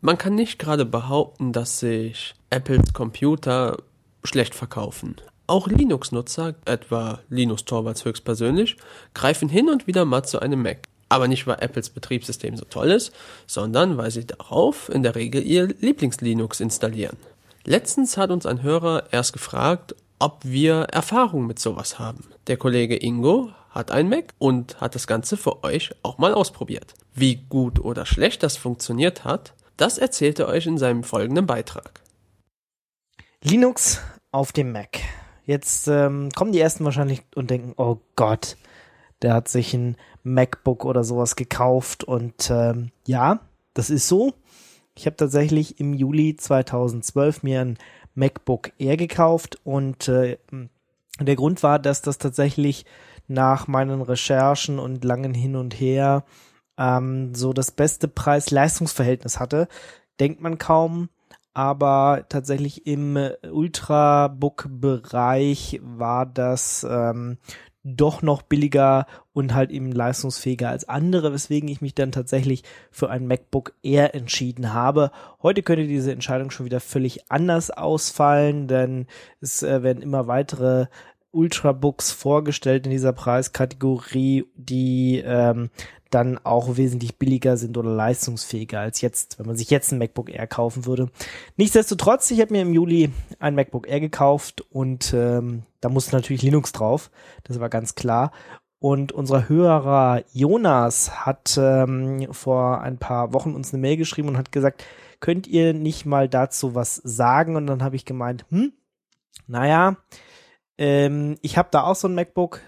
[0.00, 3.78] Man kann nicht gerade behaupten, dass sich Apples Computer
[4.22, 5.16] schlecht verkaufen.
[5.48, 8.76] Auch Linux-Nutzer, etwa Linus Torvalds höchstpersönlich,
[9.14, 10.84] greifen hin und wieder mal zu einem Mac.
[11.08, 13.12] Aber nicht, weil Apples Betriebssystem so toll ist,
[13.48, 17.16] sondern weil sie darauf in der Regel ihr Lieblings-Linux installieren.
[17.64, 22.24] Letztens hat uns ein Hörer erst gefragt, ob wir Erfahrung mit sowas haben.
[22.46, 26.94] Der Kollege Ingo hat ein Mac und hat das Ganze für euch auch mal ausprobiert.
[27.14, 32.02] Wie gut oder schlecht das funktioniert hat, das erzählt er euch in seinem folgenden Beitrag.
[33.42, 34.00] Linux
[34.30, 34.98] auf dem Mac.
[35.44, 38.56] Jetzt ähm, kommen die ersten wahrscheinlich und denken, oh Gott,
[39.22, 43.40] der hat sich ein MacBook oder sowas gekauft und ähm, ja,
[43.72, 44.34] das ist so.
[44.94, 47.78] Ich habe tatsächlich im Juli 2012 mir ein
[48.14, 50.38] MacBook Air gekauft und äh,
[51.20, 52.84] der Grund war, dass das tatsächlich
[53.28, 56.24] nach meinen Recherchen und langen Hin und Her
[56.78, 59.66] ähm, so das beste Preis-Leistungsverhältnis hatte.
[60.20, 61.08] Denkt man kaum,
[61.54, 63.18] aber tatsächlich im
[63.50, 67.38] Ultrabook-Bereich war das ähm,
[67.96, 73.10] doch noch billiger und halt eben leistungsfähiger als andere, weswegen ich mich dann tatsächlich für
[73.10, 75.10] ein MacBook Air entschieden habe.
[75.42, 79.06] Heute könnte diese Entscheidung schon wieder völlig anders ausfallen, denn
[79.40, 80.86] es äh, werden immer weitere
[81.32, 85.70] Ultrabooks vorgestellt in dieser Preiskategorie, die ähm,
[86.10, 90.30] dann auch wesentlich billiger sind oder leistungsfähiger als jetzt, wenn man sich jetzt ein MacBook
[90.30, 91.10] Air kaufen würde.
[91.56, 96.42] Nichtsdestotrotz, ich habe mir im Juli ein MacBook Air gekauft und ähm, da musste natürlich
[96.42, 97.10] Linux drauf,
[97.44, 98.32] das war ganz klar.
[98.80, 104.38] Und unser Hörer Jonas hat ähm, vor ein paar Wochen uns eine Mail geschrieben und
[104.38, 104.84] hat gesagt,
[105.18, 107.56] könnt ihr nicht mal dazu was sagen?
[107.56, 108.72] Und dann habe ich gemeint, hm,
[109.48, 109.96] naja,
[110.78, 112.60] ähm, ich habe da auch so ein MacBook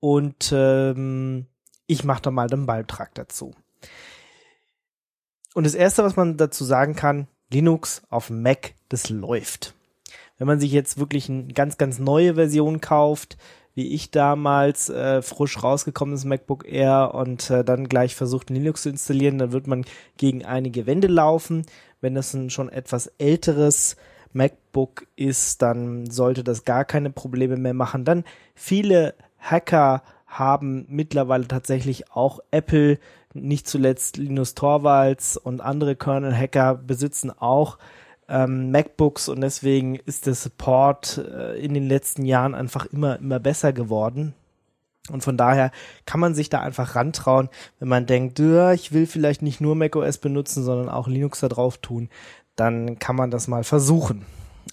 [0.00, 1.46] und ähm,
[1.86, 3.52] ich mache da mal den Beitrag dazu.
[5.54, 9.74] Und das Erste, was man dazu sagen kann, Linux auf Mac, das läuft.
[10.36, 13.36] Wenn man sich jetzt wirklich eine ganz, ganz neue Version kauft,
[13.74, 18.88] wie ich damals äh, frisch rausgekommenes MacBook Air und äh, dann gleich versucht Linux zu
[18.88, 19.84] installieren, dann wird man
[20.16, 21.66] gegen einige Wände laufen.
[22.00, 23.96] Wenn das ein schon etwas älteres
[24.34, 28.04] MacBook ist, dann sollte das gar keine Probleme mehr machen.
[28.04, 28.24] Dann
[28.54, 32.98] viele Hacker haben mittlerweile tatsächlich auch Apple,
[33.32, 37.78] nicht zuletzt Linus Torvalds und andere Kernel-Hacker besitzen auch
[38.28, 43.40] ähm, MacBooks und deswegen ist der Support äh, in den letzten Jahren einfach immer, immer
[43.40, 44.34] besser geworden.
[45.10, 45.70] Und von daher
[46.06, 50.16] kann man sich da einfach rantrauen, wenn man denkt, ich will vielleicht nicht nur macOS
[50.16, 52.08] benutzen, sondern auch Linux da drauf tun,
[52.56, 54.24] dann kann man das mal versuchen.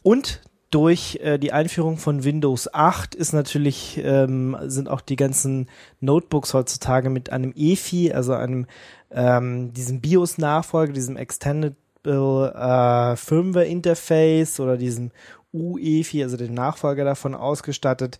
[0.03, 5.69] Und durch äh, die Einführung von Windows 8 ist natürlich ähm, sind auch die ganzen
[5.99, 8.67] Notebooks heutzutage mit einem EFI, also einem
[9.11, 11.75] ähm, diesem BIOS-Nachfolger, diesem Extended
[12.05, 15.11] äh, Firmware Interface oder diesem
[15.53, 18.17] UEFI, also dem Nachfolger davon ausgestattet.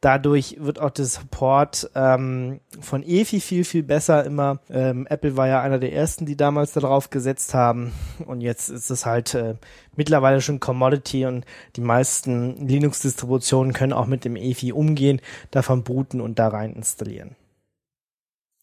[0.00, 4.60] Dadurch wird auch der Support ähm, von EFI viel, viel besser immer.
[4.70, 7.92] Ähm, Apple war ja einer der ersten, die damals darauf gesetzt haben.
[8.24, 9.56] Und jetzt ist es halt äh,
[9.96, 11.44] mittlerweile schon Commodity und
[11.74, 15.20] die meisten Linux-Distributionen können auch mit dem EFI umgehen,
[15.50, 17.34] davon booten und da rein installieren.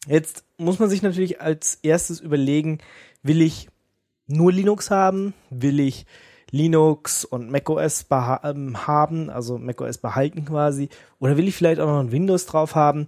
[0.07, 2.77] Jetzt muss man sich natürlich als erstes überlegen,
[3.23, 3.67] will ich
[4.27, 5.33] nur Linux haben?
[5.49, 6.05] Will ich
[6.55, 10.87] Linux und macOS ähm, haben, also macOS behalten quasi?
[11.19, 13.07] Oder will ich vielleicht auch noch ein Windows drauf haben?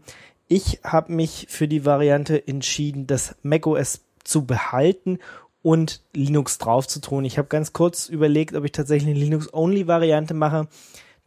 [0.49, 5.19] Ich habe mich für die Variante entschieden, das macOS zu behalten
[5.61, 7.23] und Linux drauf zu tun.
[7.23, 10.67] Ich habe ganz kurz überlegt, ob ich tatsächlich eine Linux-Only-Variante mache.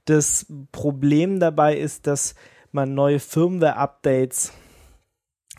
[0.05, 2.35] Das Problem dabei ist, dass
[2.71, 4.53] man neue Firmware-Updates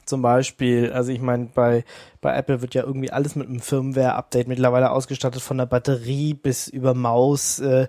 [0.06, 1.84] zum Beispiel, also ich meine, bei,
[2.22, 6.68] bei Apple wird ja irgendwie alles mit einem Firmware-Update mittlerweile ausgestattet, von der Batterie bis
[6.68, 7.88] über Maus äh,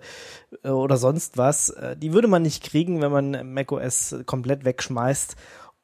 [0.64, 1.70] oder sonst was.
[1.70, 5.36] Äh, die würde man nicht kriegen, wenn man macOS komplett wegschmeißt.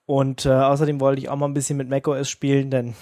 [0.06, 2.94] Und äh, außerdem wollte ich auch mal ein bisschen mit macOS spielen, denn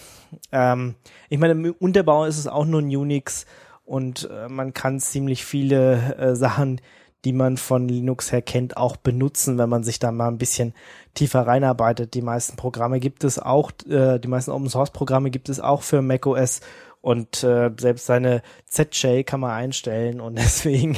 [0.51, 0.97] ähm,
[1.29, 3.47] ich meine, im Unterbau ist es auch nur ein Unix
[3.85, 6.81] und äh, man kann ziemlich viele äh, Sachen
[7.27, 10.75] die man von Linux her kennt, auch benutzen, wenn man sich da mal ein bisschen
[11.15, 12.15] tiefer reinarbeitet.
[12.15, 15.83] Die meisten Programme gibt es auch, äh, die meisten Open Source Programme gibt es auch
[15.83, 16.61] für macOS
[17.01, 20.97] und äh, selbst seine Z-Shay kann man einstellen und deswegen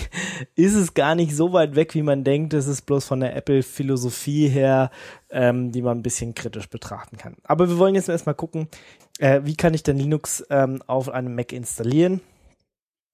[0.54, 2.52] ist es gar nicht so weit weg, wie man denkt.
[2.52, 4.90] Es ist bloß von der Apple-Philosophie her,
[5.30, 7.36] ähm, die man ein bisschen kritisch betrachten kann.
[7.42, 8.68] Aber wir wollen jetzt erstmal gucken,
[9.18, 12.20] äh, wie kann ich denn Linux ähm, auf einem Mac installieren.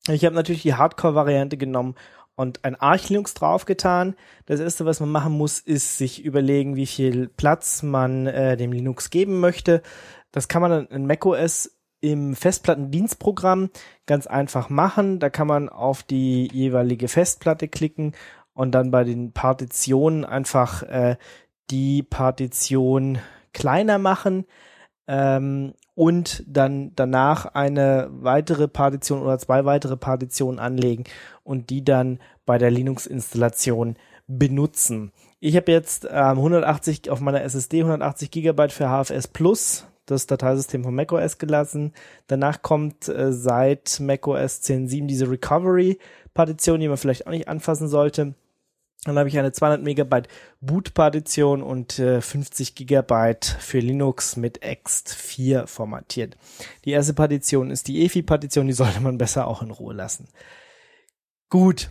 [0.09, 1.95] Ich habe natürlich die Hardcore-Variante genommen
[2.37, 4.15] und ein Arch Linux draufgetan.
[4.47, 8.73] Das erste, was man machen muss, ist sich überlegen, wie viel Platz man äh, dem
[8.73, 9.83] Linux geben möchte.
[10.33, 11.71] Das kann man dann in macOS
[12.01, 13.71] im Festplattendienstprogramm
[14.07, 15.21] ganz einfach machen.
[15.21, 18.13] Da kann man auf die jeweilige Festplatte klicken
[18.53, 21.17] und dann bei den Partitionen einfach äh,
[21.71, 23.19] die Partition
[23.53, 24.45] kleiner machen
[25.07, 31.05] ähm, und dann danach eine weitere Partition oder zwei weitere Partitionen anlegen
[31.45, 35.13] und die dann bei der Linux-Installation benutzen.
[35.41, 40.85] Ich habe jetzt ähm, 180 auf meiner SSD 180 Gigabyte für HFS Plus das Dateisystem
[40.85, 41.93] von macOS gelassen.
[42.27, 48.35] Danach kommt äh, seit macOS 10.7 diese Recovery-Partition, die man vielleicht auch nicht anfassen sollte.
[49.05, 50.29] Dann habe ich eine 200 Megabyte
[50.63, 56.37] Boot-Partition und äh, 50 Gigabyte für Linux mit ext4 formatiert.
[56.87, 60.29] Die erste Partition ist die EFI-Partition, die sollte man besser auch in Ruhe lassen.
[61.49, 61.91] Gut,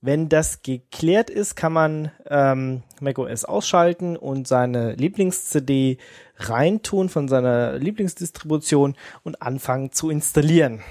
[0.00, 5.96] wenn das geklärt ist, kann man ähm, macOS ausschalten und seine Lieblings-CD
[6.36, 10.82] reintun von seiner Lieblingsdistribution und anfangen zu installieren.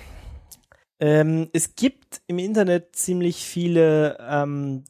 [0.99, 4.85] Ähm, es gibt im Internet ziemlich viele ähm,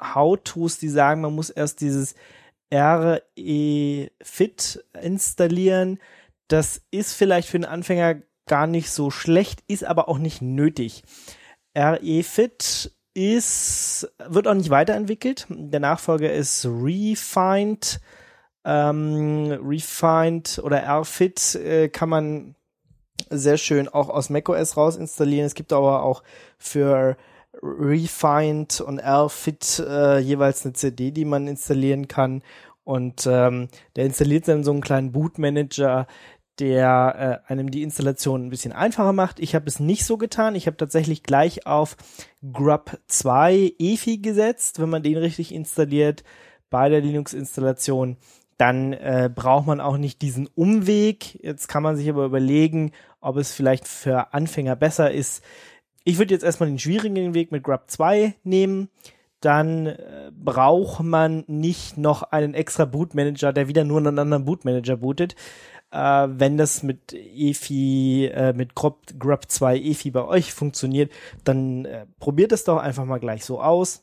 [0.00, 2.14] How-Tos, die sagen, man muss erst dieses
[2.72, 4.04] RE-Fit
[5.02, 5.98] installieren.
[6.48, 11.02] Das ist vielleicht für einen Anfänger gar nicht so schlecht, ist aber auch nicht nötig.
[11.76, 15.46] RE-Fit ist, wird auch nicht weiterentwickelt.
[15.48, 18.00] Der Nachfolger ist Refined.
[18.64, 22.54] Ähm, Refined oder RFit äh, kann man
[23.30, 25.46] sehr schön auch aus macOS raus installieren.
[25.46, 26.22] Es gibt aber auch
[26.58, 27.16] für
[27.62, 32.42] Refined und RFit äh, jeweils eine CD, die man installieren kann.
[32.84, 36.06] Und ähm, der installiert dann so einen kleinen Bootmanager,
[36.58, 39.40] der äh, einem die Installation ein bisschen einfacher macht.
[39.40, 40.54] Ich habe es nicht so getan.
[40.54, 41.96] Ich habe tatsächlich gleich auf
[42.52, 44.80] Grub 2 EFI gesetzt.
[44.80, 46.22] Wenn man den richtig installiert
[46.70, 48.16] bei der Linux-Installation,
[48.56, 51.42] dann äh, braucht man auch nicht diesen Umweg.
[51.42, 55.42] Jetzt kann man sich aber überlegen, ob es vielleicht für Anfänger besser ist.
[56.04, 58.90] Ich würde jetzt erstmal den schwierigen Weg mit Grub 2 nehmen.
[59.40, 64.96] Dann äh, braucht man nicht noch einen extra Bootmanager, der wieder nur einen anderen Bootmanager
[64.98, 65.34] bootet
[65.94, 71.12] äh, wenn das mit EFI, äh, mit Grub, Grub 2 EFI bei euch funktioniert,
[71.44, 74.02] dann äh, probiert es doch einfach mal gleich so aus.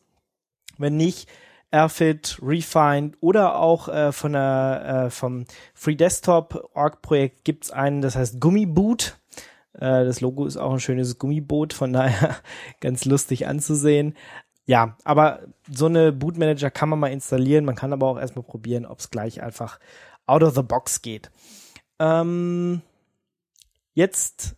[0.77, 1.29] Wenn nicht,
[1.69, 8.01] Airfit, Refined oder auch äh, von der, äh, vom Free Desktop Org Projekt gibt's einen,
[8.01, 9.17] das heißt Gummiboot.
[9.73, 12.37] Äh, das Logo ist auch ein schönes Gummiboot, von daher
[12.79, 14.15] ganz lustig anzusehen.
[14.65, 17.65] Ja, aber so eine Bootmanager kann man mal installieren.
[17.65, 19.79] Man kann aber auch erstmal probieren, ob es gleich einfach
[20.25, 21.31] out of the box geht.
[22.01, 22.81] Ähm,
[23.93, 24.55] jetzt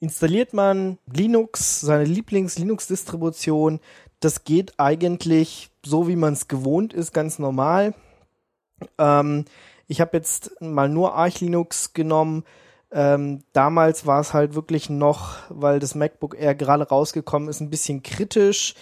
[0.00, 3.78] installiert man Linux, seine Lieblings-Linux-Distribution.
[4.20, 7.94] Das geht eigentlich so, wie man es gewohnt ist, ganz normal.
[8.96, 9.44] Ähm,
[9.86, 12.44] ich habe jetzt mal nur Arch Linux genommen.
[12.90, 17.70] Ähm, damals war es halt wirklich noch, weil das MacBook Air gerade rausgekommen ist, ein
[17.70, 18.74] bisschen kritisch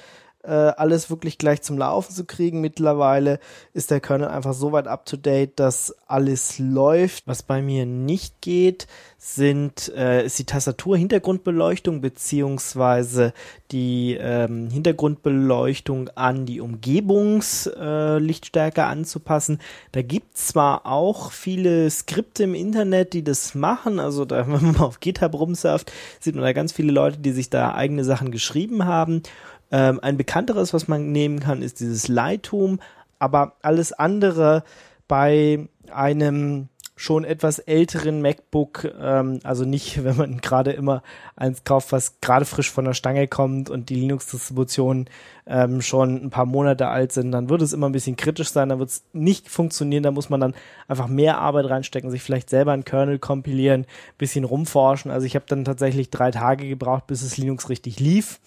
[0.43, 2.61] äh, alles wirklich gleich zum Laufen zu kriegen.
[2.61, 3.41] Mittlerweile
[3.75, 7.27] ist der Kernel einfach so weit up to date, dass alles läuft.
[7.27, 8.87] Was bei mir nicht geht,
[9.19, 13.35] sind äh, ist die Tastatur-Hintergrundbeleuchtung beziehungsweise
[13.71, 19.59] die ähm, Hintergrundbeleuchtung an die Umgebungslichtstärke äh, anzupassen.
[19.93, 24.01] Da gibt's zwar auch viele Skripte im Internet, die das machen.
[24.01, 27.51] Also da, wenn man auf GitHub rumsurft, sieht man da ganz viele Leute, die sich
[27.51, 29.23] da eigene Sachen geschrieben haben.
[29.71, 32.81] Ähm, ein bekannteres, was man nehmen kann, ist dieses Lightroom,
[33.19, 34.65] aber alles andere
[35.07, 36.69] bei einem
[37.01, 41.03] schon etwas älteren MacBook, ähm, also nicht, wenn man gerade immer
[41.35, 45.09] eins kauft, was gerade frisch von der Stange kommt und die Linux-Distributionen
[45.47, 48.69] ähm, schon ein paar Monate alt sind, dann wird es immer ein bisschen kritisch sein,
[48.69, 50.55] dann wird es nicht funktionieren, da muss man dann
[50.89, 53.87] einfach mehr Arbeit reinstecken, sich vielleicht selber einen Kernel kompilieren,
[54.19, 55.11] bisschen rumforschen.
[55.11, 58.41] Also ich habe dann tatsächlich drei Tage gebraucht, bis es Linux richtig lief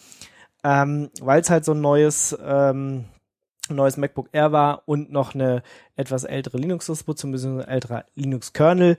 [0.63, 3.05] ähm, weil es halt so ein neues, ähm,
[3.69, 5.63] neues MacBook Air war und noch eine
[5.95, 7.69] etwas ältere Linux-Distribution, bzw.
[7.69, 8.97] älterer Linux-Kernel.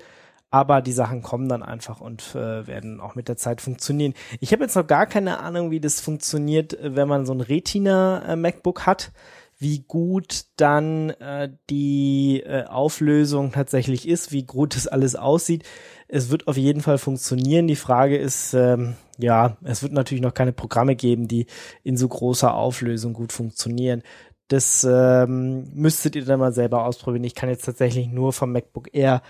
[0.50, 4.14] Aber die Sachen kommen dann einfach und äh, werden auch mit der Zeit funktionieren.
[4.38, 8.82] Ich habe jetzt noch gar keine Ahnung, wie das funktioniert, wenn man so ein Retina-MacBook
[8.82, 9.12] äh, hat
[9.58, 15.64] wie gut dann äh, die äh, Auflösung tatsächlich ist, wie gut das alles aussieht.
[16.08, 17.66] Es wird auf jeden Fall funktionieren.
[17.66, 21.46] Die Frage ist, ähm, ja, es wird natürlich noch keine Programme geben, die
[21.82, 24.02] in so großer Auflösung gut funktionieren.
[24.48, 27.24] Das ähm, müsstet ihr dann mal selber ausprobieren.
[27.24, 29.22] Ich kann jetzt tatsächlich nur vom MacBook Air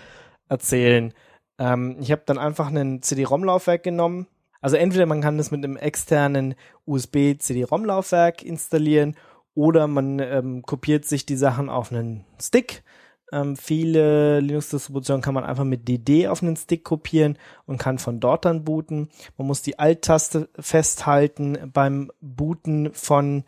[0.49, 1.13] erzählen.
[1.57, 4.27] Ähm, ich habe dann einfach ein CD-ROM-Laufwerk genommen.
[4.61, 6.55] Also entweder man kann das mit einem externen
[6.85, 9.15] USB-CD-ROM-Laufwerk installieren
[9.53, 12.83] oder man ähm, kopiert sich die Sachen auf einen Stick
[13.31, 18.19] ähm, viele Linux-Distributionen kann man einfach mit DD auf einen Stick kopieren und kann von
[18.19, 19.09] dort dann booten.
[19.37, 23.43] Man muss die Alt-Taste festhalten beim Booten von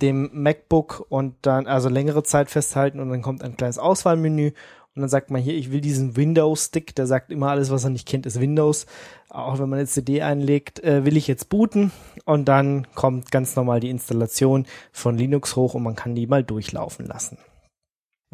[0.00, 4.52] dem MacBook und dann also längere Zeit festhalten und dann kommt ein kleines Auswahlmenü
[4.94, 7.90] und dann sagt man hier, ich will diesen Windows-Stick, der sagt immer alles, was er
[7.90, 8.84] nicht kennt, ist Windows.
[9.30, 11.92] Auch wenn man eine CD einlegt, äh, will ich jetzt booten
[12.26, 16.44] und dann kommt ganz normal die Installation von Linux hoch und man kann die mal
[16.44, 17.38] durchlaufen lassen.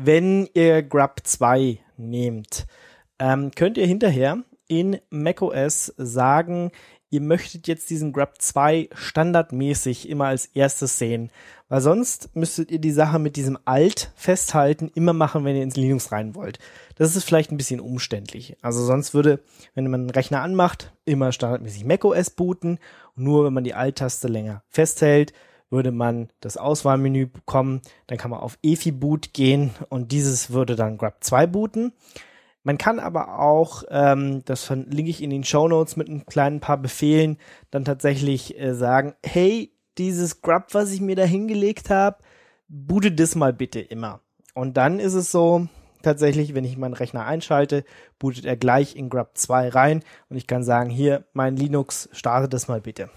[0.00, 2.68] Wenn ihr Grub 2 nehmt,
[3.18, 6.70] ähm, könnt ihr hinterher in macOS sagen,
[7.10, 11.32] ihr möchtet jetzt diesen Grub 2 standardmäßig immer als erstes sehen,
[11.68, 15.74] weil sonst müsstet ihr die Sache mit diesem Alt festhalten immer machen, wenn ihr ins
[15.74, 16.60] Linux rein wollt.
[16.94, 18.56] Das ist vielleicht ein bisschen umständlich.
[18.62, 19.40] Also sonst würde,
[19.74, 22.78] wenn man einen Rechner anmacht, immer standardmäßig macOS booten
[23.16, 25.32] und nur wenn man die Alt-Taste länger festhält,
[25.70, 30.76] würde man das Auswahlmenü bekommen, dann kann man auf EFI Boot gehen und dieses würde
[30.76, 31.92] dann Grub 2 booten.
[32.62, 36.60] Man kann aber auch, ähm, das verlinke ich in den Show Notes mit einem kleinen
[36.60, 37.38] paar Befehlen,
[37.70, 42.18] dann tatsächlich äh, sagen, hey, dieses Grub, was ich mir da hingelegt habe,
[42.68, 44.20] boote das mal bitte immer.
[44.54, 45.66] Und dann ist es so,
[46.02, 47.84] tatsächlich, wenn ich meinen Rechner einschalte,
[48.18, 52.48] bootet er gleich in Grub 2 rein und ich kann sagen, hier, mein Linux, starte
[52.48, 53.08] das mal bitte.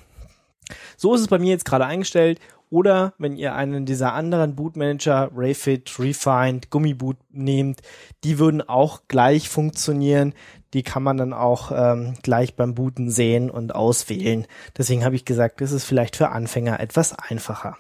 [0.98, 2.40] So ist es bei mir jetzt gerade eingestellt.
[2.72, 7.82] Oder wenn ihr einen dieser anderen Bootmanager, Rayfit, Refined, Gummiboot nehmt,
[8.24, 10.34] die würden auch gleich funktionieren.
[10.74, 14.48] Die kann man dann auch ähm, gleich beim Booten sehen und auswählen.
[14.78, 17.78] Deswegen habe ich gesagt, das ist vielleicht für Anfänger etwas einfacher.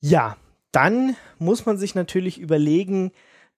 [0.00, 0.36] Ja,
[0.70, 3.12] dann muss man sich natürlich überlegen,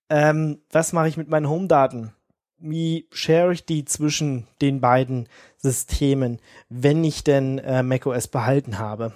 [0.09, 2.13] ähm, was mache ich mit meinen Home-Daten?
[2.59, 9.13] Wie share ich die zwischen den beiden Systemen, wenn ich denn äh, macOS behalten habe?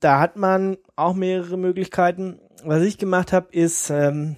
[0.00, 2.40] Da hat man auch mehrere Möglichkeiten.
[2.64, 4.36] Was ich gemacht habe, ist, ähm,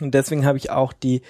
[0.00, 1.22] und deswegen habe ich auch die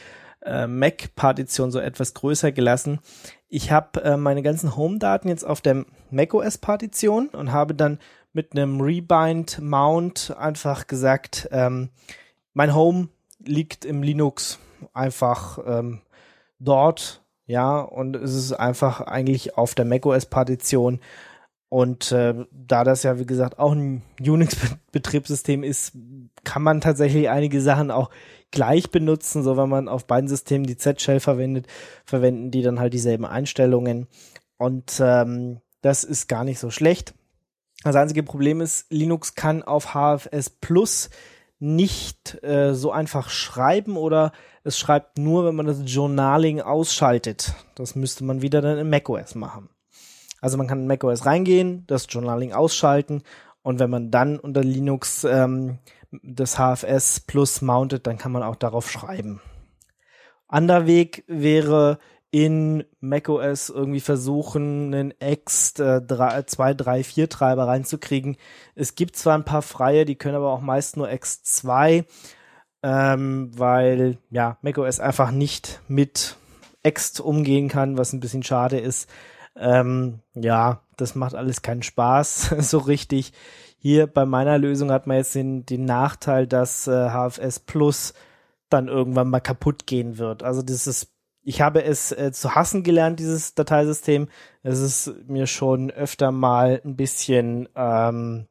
[0.43, 3.01] äh, Mac-Partition so etwas größer gelassen.
[3.49, 7.99] Ich habe äh, meine ganzen Home-Daten jetzt auf der macOS-Partition und habe dann
[8.33, 11.91] mit einem Rebind-Mount einfach gesagt, ähm,
[12.55, 13.09] mein Home
[13.45, 14.59] liegt im Linux
[14.95, 16.01] einfach ähm,
[16.59, 21.01] dort, ja, und es ist einfach eigentlich auf der macOS-Partition.
[21.69, 25.97] Und äh, da das ja, wie gesagt, auch ein Unix-Betriebssystem ist,
[26.45, 28.11] kann man tatsächlich einige Sachen auch
[28.51, 31.67] gleich benutzen, so wenn man auf beiden Systemen die Z-Shell verwendet,
[32.05, 34.07] verwenden die dann halt dieselben Einstellungen.
[34.59, 37.15] Und ähm, das ist gar nicht so schlecht.
[37.83, 41.11] Das einzige Problem ist, Linux kann auf HFS Plus
[41.63, 44.33] nicht äh, so einfach schreiben oder
[44.65, 47.55] es schreibt nur, wenn man das Journaling ausschaltet.
[47.77, 49.69] Das müsste man wieder dann in macOS machen.
[50.41, 53.23] Also man kann in macOS reingehen, das Journaling ausschalten
[53.63, 55.79] und wenn man dann unter Linux ähm,
[56.11, 59.41] das HFS Plus mountet, dann kann man auch darauf schreiben.
[60.49, 61.99] Anderer Weg wäre
[62.33, 68.39] in macOS irgendwie versuchen, einen X äh, 2, 3, 4 Treiber reinzukriegen.
[68.75, 72.07] Es gibt zwar ein paar freie, die können aber auch meist nur X2,
[72.83, 76.37] ähm, weil ja macOS einfach nicht mit
[76.83, 79.11] Ext umgehen kann, was ein bisschen schade ist.
[79.55, 83.35] Ähm, ja, das macht alles keinen Spaß so richtig.
[83.77, 88.15] Hier bei meiner Lösung hat man jetzt den, den Nachteil, dass äh, HFS Plus
[88.71, 90.43] dann irgendwann mal kaputt gehen wird.
[90.43, 91.12] Also ist
[91.45, 94.29] ich habe es äh, zu hassen gelernt, dieses Dateisystem.
[94.63, 98.47] Es ist mir schon öfter mal ein bisschen, ähm,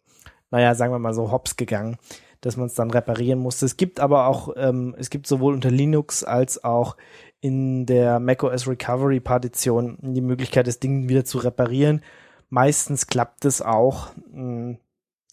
[0.50, 1.98] naja, sagen wir mal so hops gegangen,
[2.42, 3.66] dass man es dann reparieren musste.
[3.66, 6.98] Es gibt aber auch, ähm, es gibt sowohl unter Linux als auch
[7.40, 12.02] in der macOS Recovery Partition die Möglichkeit, das Ding wieder zu reparieren.
[12.50, 14.10] Meistens klappt es auch.
[14.32, 14.78] Hm,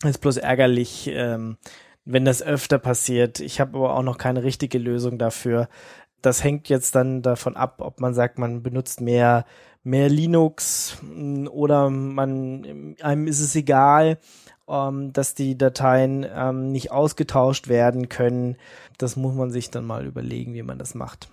[0.05, 1.57] ist bloß ärgerlich, ähm,
[2.05, 3.41] wenn das öfter passiert.
[3.41, 5.69] Ich habe aber auch noch keine richtige Lösung dafür
[6.23, 9.45] das hängt jetzt dann davon ab, ob man sagt, man benutzt mehr
[9.85, 14.19] mehr Linux mm, oder man einem ist es egal,
[14.69, 18.57] ähm, dass die Dateien ähm, nicht ausgetauscht werden können.
[18.99, 21.31] Das muss man sich dann mal überlegen, wie man das macht.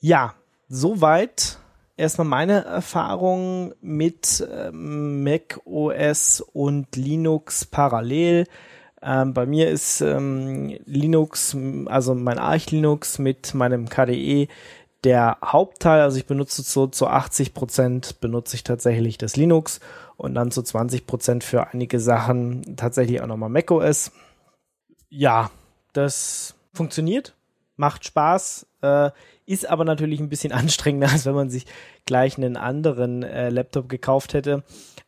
[0.00, 0.34] Ja,
[0.68, 1.58] soweit
[1.96, 8.46] erstmal meine Erfahrung mit ähm, Mac OS und Linux parallel.
[9.06, 14.48] Ähm, bei mir ist ähm, Linux, also mein Arch Linux mit meinem KDE
[15.04, 16.00] der Hauptteil.
[16.00, 19.78] Also ich benutze so zu 80 Prozent benutze ich tatsächlich das Linux
[20.16, 24.10] und dann zu 20 Prozent für einige Sachen tatsächlich auch nochmal macOS.
[25.08, 25.52] Ja,
[25.92, 27.36] das funktioniert,
[27.76, 29.10] macht Spaß, äh,
[29.46, 31.66] ist aber natürlich ein bisschen anstrengender, als wenn man sich
[32.06, 34.64] gleich einen anderen äh, Laptop gekauft hätte.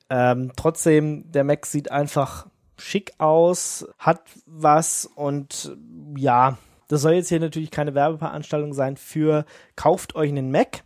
[0.08, 2.46] Ähm, trotzdem, der Mac sieht einfach
[2.78, 5.76] schick aus, hat was und
[6.16, 6.58] ja,
[6.88, 9.44] das soll jetzt hier natürlich keine Werbeveranstaltung sein für
[9.76, 10.84] kauft euch einen Mac.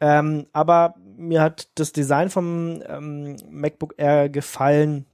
[0.00, 5.06] Ähm, aber mir hat das Design vom ähm, MacBook Air gefallen.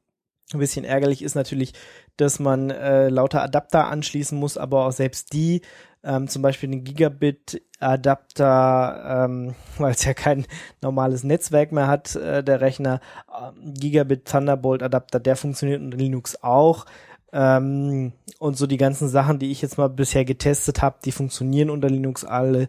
[0.53, 1.75] Ein bisschen ärgerlich ist natürlich,
[2.17, 5.61] dass man äh, lauter Adapter anschließen muss, aber auch selbst die
[6.05, 10.47] ähm, zum Beispiel den Gigabit-Adapter, ähm, weil es ja kein
[10.81, 16.87] normales Netzwerk mehr hat, äh, der Rechner, ähm, Gigabit Thunderbolt-Adapter, der funktioniert unter Linux auch.
[17.33, 21.71] Ähm, und so die ganzen Sachen, die ich jetzt mal bisher getestet habe, die funktionieren
[21.71, 22.69] unter Linux alle.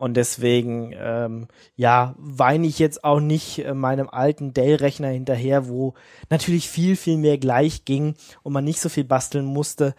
[0.00, 5.92] Und deswegen, ähm, ja, weine ich jetzt auch nicht äh, meinem alten Dell-Rechner hinterher, wo
[6.30, 9.94] natürlich viel, viel mehr gleich ging und man nicht so viel basteln musste.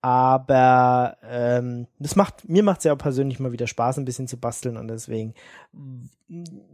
[0.00, 4.28] Aber ähm, das macht, mir macht es ja auch persönlich mal wieder Spaß, ein bisschen
[4.28, 5.34] zu basteln und deswegen,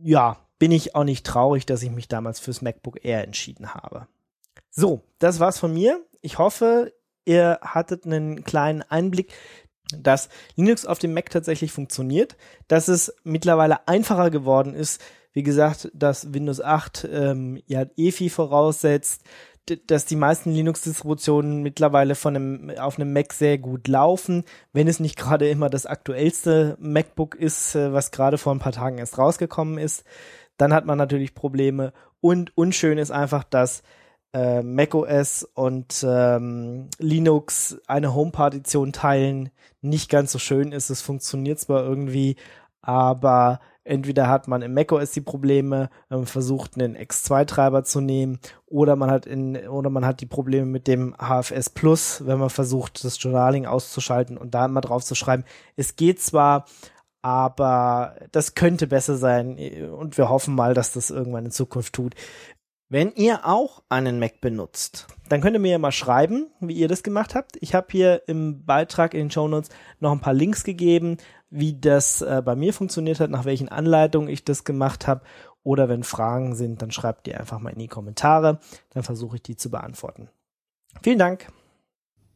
[0.03, 4.07] ja, bin ich auch nicht traurig, dass ich mich damals fürs MacBook Air entschieden habe.
[4.71, 6.05] So, das war's von mir.
[6.21, 6.93] Ich hoffe,
[7.25, 9.33] ihr hattet einen kleinen Einblick,
[9.97, 12.37] dass Linux auf dem Mac tatsächlich funktioniert,
[12.69, 15.01] dass es mittlerweile einfacher geworden ist.
[15.33, 19.23] Wie gesagt, dass Windows 8 ähm, ja EFI voraussetzt,
[19.87, 24.99] dass die meisten Linux-Distributionen mittlerweile von einem, auf einem Mac sehr gut laufen, wenn es
[24.99, 29.19] nicht gerade immer das aktuellste MacBook ist, äh, was gerade vor ein paar Tagen erst
[29.19, 30.05] rausgekommen ist.
[30.57, 31.93] Dann hat man natürlich Probleme.
[32.21, 33.83] Und unschön ist einfach, dass
[34.33, 39.51] äh, macOS und ähm, Linux eine Home-Partition teilen,
[39.81, 40.91] nicht ganz so schön ist.
[40.91, 42.37] Es funktioniert zwar irgendwie,
[42.81, 48.95] aber Entweder hat man im macOS die Probleme, man versucht, einen X2-Treiber zu nehmen, oder
[48.95, 53.05] man hat in, oder man hat die Probleme mit dem HFS Plus, wenn man versucht,
[53.05, 55.45] das Journaling auszuschalten und da immer drauf zu schreiben.
[55.77, 56.67] Es geht zwar,
[57.23, 59.57] aber das könnte besser sein
[59.93, 62.15] und wir hoffen mal, dass das irgendwann in Zukunft tut.
[62.89, 66.89] Wenn ihr auch einen Mac benutzt, dann könnt ihr mir ja mal schreiben, wie ihr
[66.89, 67.57] das gemacht habt.
[67.61, 71.17] Ich habe hier im Beitrag in den Show Notes noch ein paar Links gegeben,
[71.53, 75.23] wie das äh, bei mir funktioniert hat, nach welchen Anleitungen ich das gemacht habe.
[75.63, 78.59] Oder wenn Fragen sind, dann schreibt ihr einfach mal in die Kommentare.
[78.91, 80.29] Dann versuche ich die zu beantworten.
[81.03, 81.47] Vielen Dank.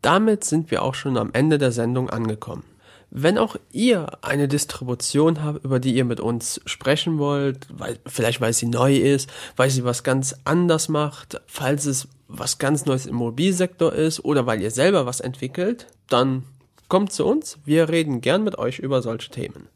[0.02, 2.62] Damit sind wir auch schon am Ende der Sendung angekommen.
[3.10, 8.40] Wenn auch ihr eine Distribution habt, über die ihr mit uns sprechen wollt, weil, vielleicht
[8.40, 13.06] weil sie neu ist, weil sie was ganz anders macht, falls es was ganz Neues
[13.06, 16.42] im Mobilsektor ist oder weil ihr selber was entwickelt, dann
[16.88, 17.58] kommt zu uns.
[17.64, 19.68] Wir reden gern mit euch über solche Themen.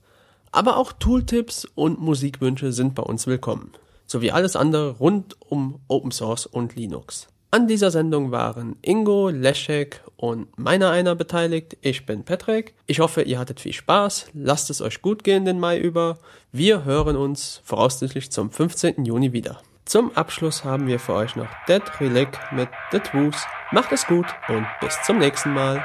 [0.53, 3.73] Aber auch Tooltips und Musikwünsche sind bei uns willkommen.
[4.07, 7.29] Sowie alles andere rund um Open Source und Linux.
[7.53, 11.77] An dieser Sendung waren Ingo, Leszek und meiner einer beteiligt.
[11.81, 12.75] Ich bin Patrick.
[12.87, 14.29] Ich hoffe, ihr hattet viel Spaß.
[14.35, 16.19] Lasst es euch gut gehen den Mai über.
[16.53, 19.05] Wir hören uns voraussichtlich zum 15.
[19.05, 19.63] Juni wieder.
[19.85, 23.35] Zum Abschluss haben wir für euch noch Dead Relic mit The Twos.
[23.73, 25.83] Macht es gut und bis zum nächsten Mal.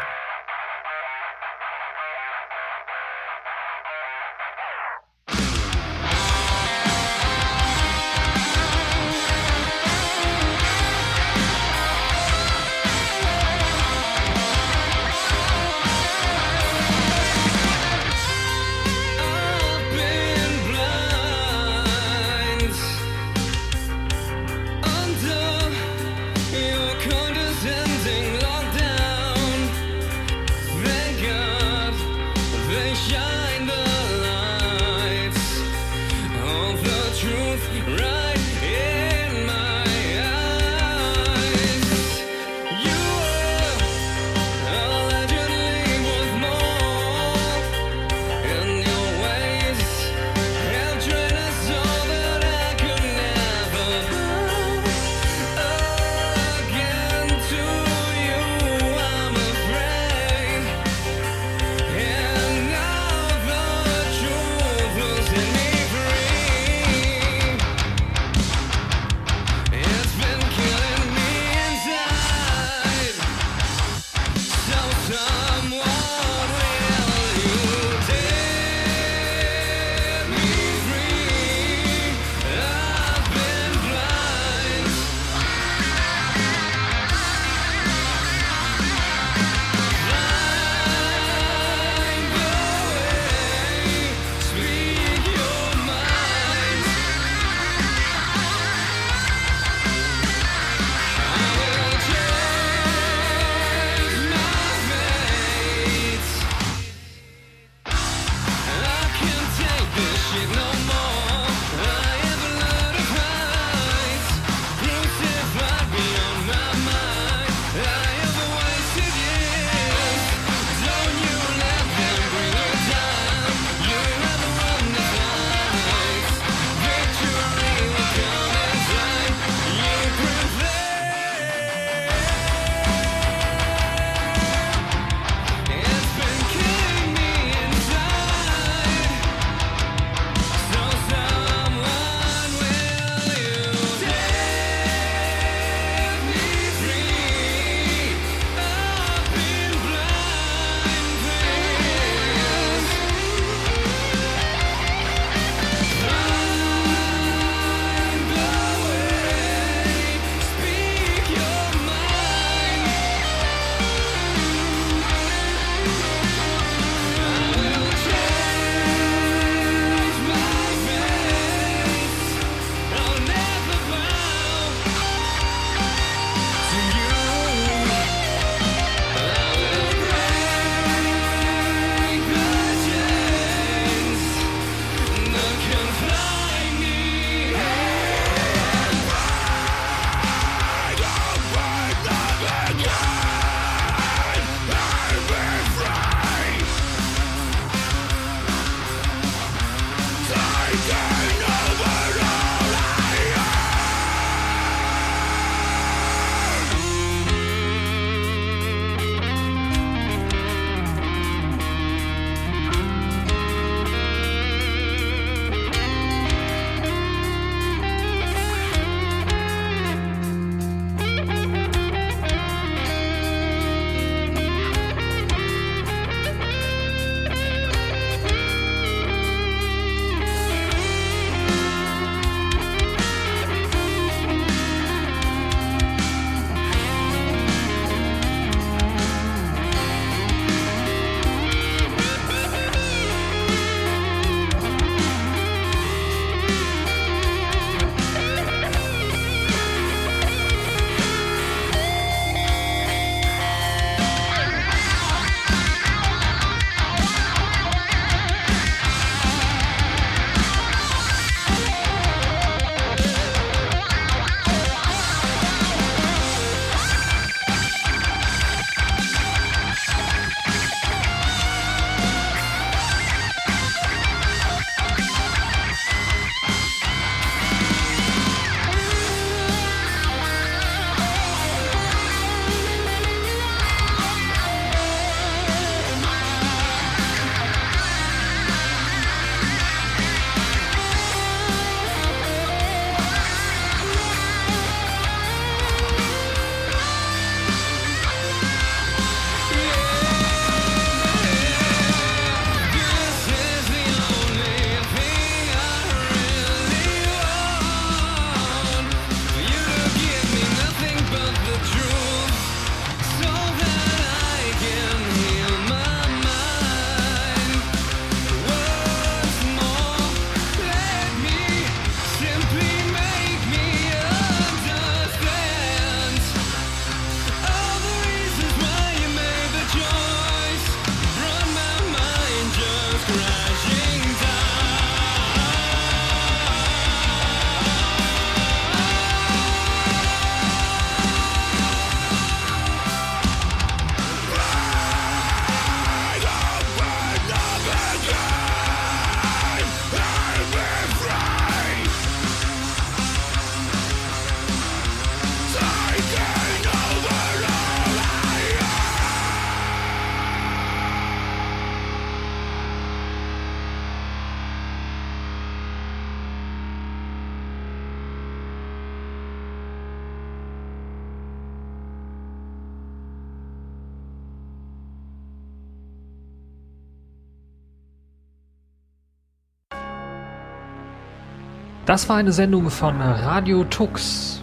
[381.96, 384.42] Das war eine Sendung von Radio Tux,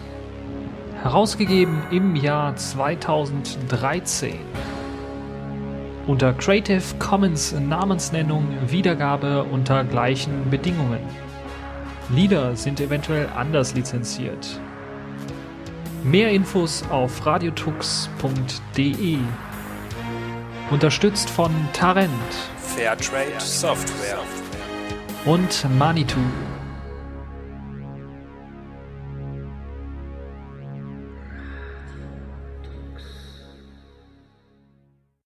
[1.02, 4.36] herausgegeben im Jahr 2013.
[6.06, 11.00] Unter Creative Commons Namensnennung Wiedergabe unter gleichen Bedingungen.
[12.08, 14.58] Lieder sind eventuell anders lizenziert.
[16.04, 19.18] Mehr Infos auf radiotux.de.
[20.70, 22.08] Unterstützt von Tarent
[22.56, 24.20] Fairtrade Software.
[25.26, 26.18] und Manitou.